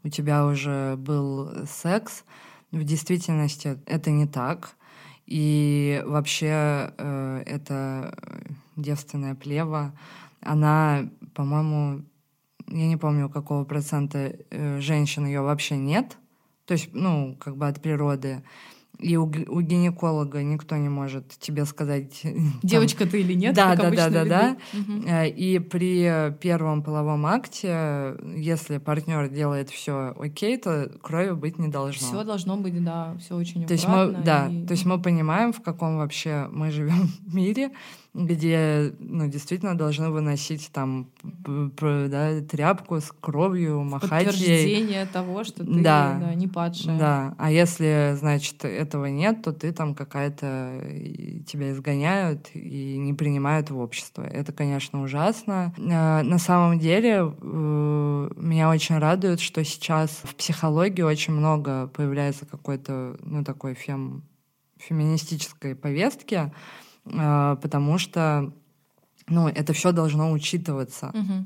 [0.03, 2.25] у тебя уже был секс.
[2.71, 4.77] В действительности это не так.
[5.27, 8.17] И вообще э, эта
[8.77, 9.95] девственная плева,
[10.41, 12.05] она, по-моему,
[12.69, 16.19] я не помню, какого процента э, женщин ее вообще нет.
[16.67, 18.43] То есть, ну, как бы от природы.
[18.99, 22.23] И у, у гинеколога никто не может тебе сказать...
[22.63, 24.57] Девочка там, ты или нет, да, да, да, да, да.
[24.73, 25.03] Угу.
[25.37, 32.07] И при первом половом акте, если партнер делает все окей, то крови быть не должно.
[32.07, 34.67] Все должно быть, да, все очень то есть мы, Да, и...
[34.67, 37.71] то есть мы понимаем, в каком вообще мы живем мире,
[38.15, 41.11] где ну, действительно должны выносить там
[41.45, 45.07] да, тряпку с кровью, махать Подтверждение ей.
[45.07, 46.97] того, что ты да, да, не падшая.
[46.97, 50.81] Да, а если, значит, этого нет, то ты там какая-то...
[51.47, 54.23] Тебя изгоняют и не принимают в общество.
[54.23, 55.75] Это, конечно, ужасно.
[55.77, 62.47] А, на самом деле, э, меня очень радует, что сейчас в психологии очень много появляется
[62.47, 64.23] какой-то, ну, такой фем
[64.79, 66.53] феминистической повестки,
[67.05, 68.53] потому что,
[69.29, 71.09] ну, это все должно учитываться.
[71.09, 71.45] Угу.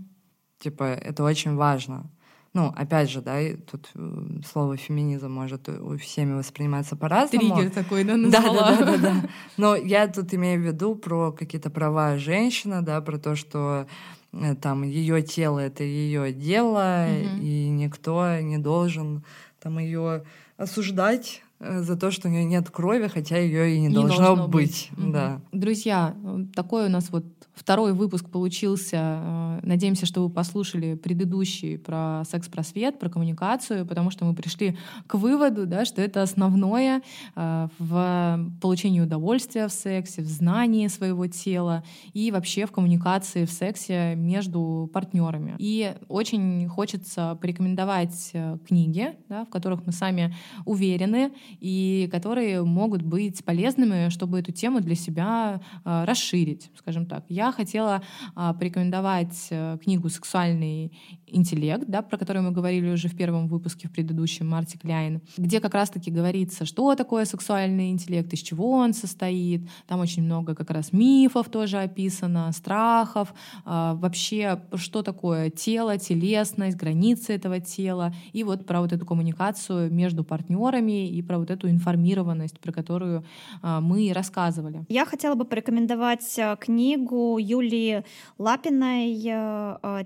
[0.59, 2.11] Типа, это очень важно.
[2.55, 3.39] Ну, опять же, да,
[3.71, 7.55] тут э, слово феминизм может у всеми восприниматься по-разному.
[7.55, 8.71] Триггер такой, да, назвала.
[8.71, 9.29] Да, да, да, да, да.
[9.57, 13.87] Но я тут имею в виду про какие-то права женщины, да, про то, что
[14.33, 17.43] э, там ее тело это ее дело, угу.
[17.43, 19.25] и никто не должен
[19.61, 20.25] там ее
[20.57, 24.49] осуждать за то, что у нее нет крови, хотя ее и не, не должно, должно
[24.49, 24.91] быть.
[24.97, 25.13] быть.
[25.13, 25.41] Да.
[25.53, 26.15] Друзья,
[26.55, 27.25] такой у нас вот
[27.59, 28.97] Второй выпуск получился.
[28.97, 35.15] Э, надеемся, что вы послушали предыдущий про секс-просвет, про коммуникацию, потому что мы пришли к
[35.15, 37.03] выводу, да, что это основное
[37.35, 41.83] э, в получении удовольствия в сексе, в знании своего тела
[42.13, 45.57] и вообще в коммуникации в сексе между партнерами.
[45.59, 50.35] И очень хочется порекомендовать э, книги, да, в которых мы сами
[50.65, 57.25] уверены и которые могут быть полезными, чтобы эту тему для себя расширить скажем так.
[57.29, 58.03] Я хотела
[58.35, 60.93] а, порекомендовать а, книгу «Сексуальный
[61.31, 65.61] интеллект», да, про которую мы говорили уже в первом выпуске, в предыдущем, Марти Кляйн, где
[65.61, 69.69] как раз-таки говорится, что такое сексуальный интеллект, из чего он состоит.
[69.87, 76.77] Там очень много как раз мифов тоже описано, страхов, а, вообще, что такое тело, телесность,
[76.77, 81.69] границы этого тела, и вот про вот эту коммуникацию между партнерами и про вот эту
[81.69, 83.25] информированность, про которую
[83.63, 84.85] а, мы рассказывали.
[84.89, 88.05] Я хотела бы порекомендовать а, книгу Юлии
[88.39, 89.15] Лапиной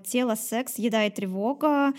[0.05, 1.93] «Тело, секс, еда и тревога».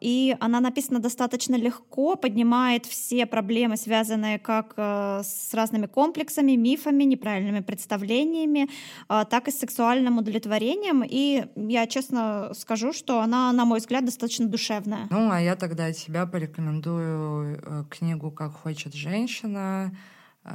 [0.00, 7.60] И она написана достаточно легко, поднимает все проблемы, связанные как с разными комплексами, мифами, неправильными
[7.60, 8.68] представлениями,
[9.08, 11.02] так и с сексуальным удовлетворением.
[11.04, 15.08] И я честно скажу, что она, на мой взгляд, достаточно душевная.
[15.10, 19.96] Ну, а я тогда от себя порекомендую э, книгу «Как хочет женщина»,
[20.44, 20.50] э,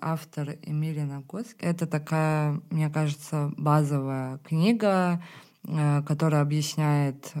[0.00, 1.62] автор Эмилия Нагоски.
[1.62, 5.49] Это такая, мне кажется, базовая книга, э,
[6.06, 7.32] которая объясняет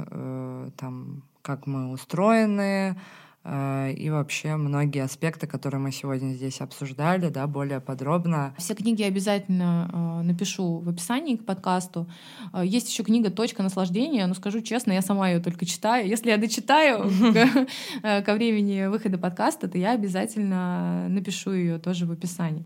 [0.76, 2.96] там, как мы устроены,
[3.42, 8.54] Э, и вообще многие аспекты, которые мы сегодня здесь обсуждали, да, более подробно.
[8.58, 12.06] Все книги обязательно э, напишу в описании к подкасту.
[12.52, 16.06] Э, есть еще книга «Точка наслаждения», но скажу честно, я сама ее только читаю.
[16.06, 17.10] Если я дочитаю
[18.02, 22.64] ко времени выхода подкаста, то я обязательно напишу ее тоже в описании.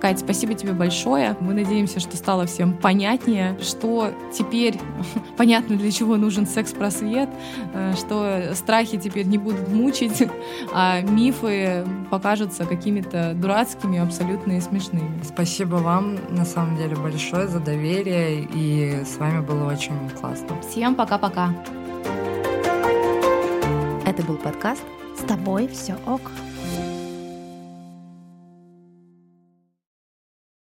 [0.00, 1.36] Катя, спасибо тебе большое.
[1.40, 4.80] Мы надеемся, что стало всем понятнее, что теперь
[5.36, 7.28] понятно, для чего нужен секс-просвет,
[7.74, 10.26] э, что страхи теперь не будут мучить,
[10.72, 15.22] а мифы покажутся какими-то дурацкими, абсолютно и смешными.
[15.22, 20.60] Спасибо вам, на самом деле, большое за доверие, и с вами было очень классно.
[20.62, 21.54] Всем пока-пока.
[24.06, 24.82] Это был подкаст
[25.16, 26.22] «С тобой все ок».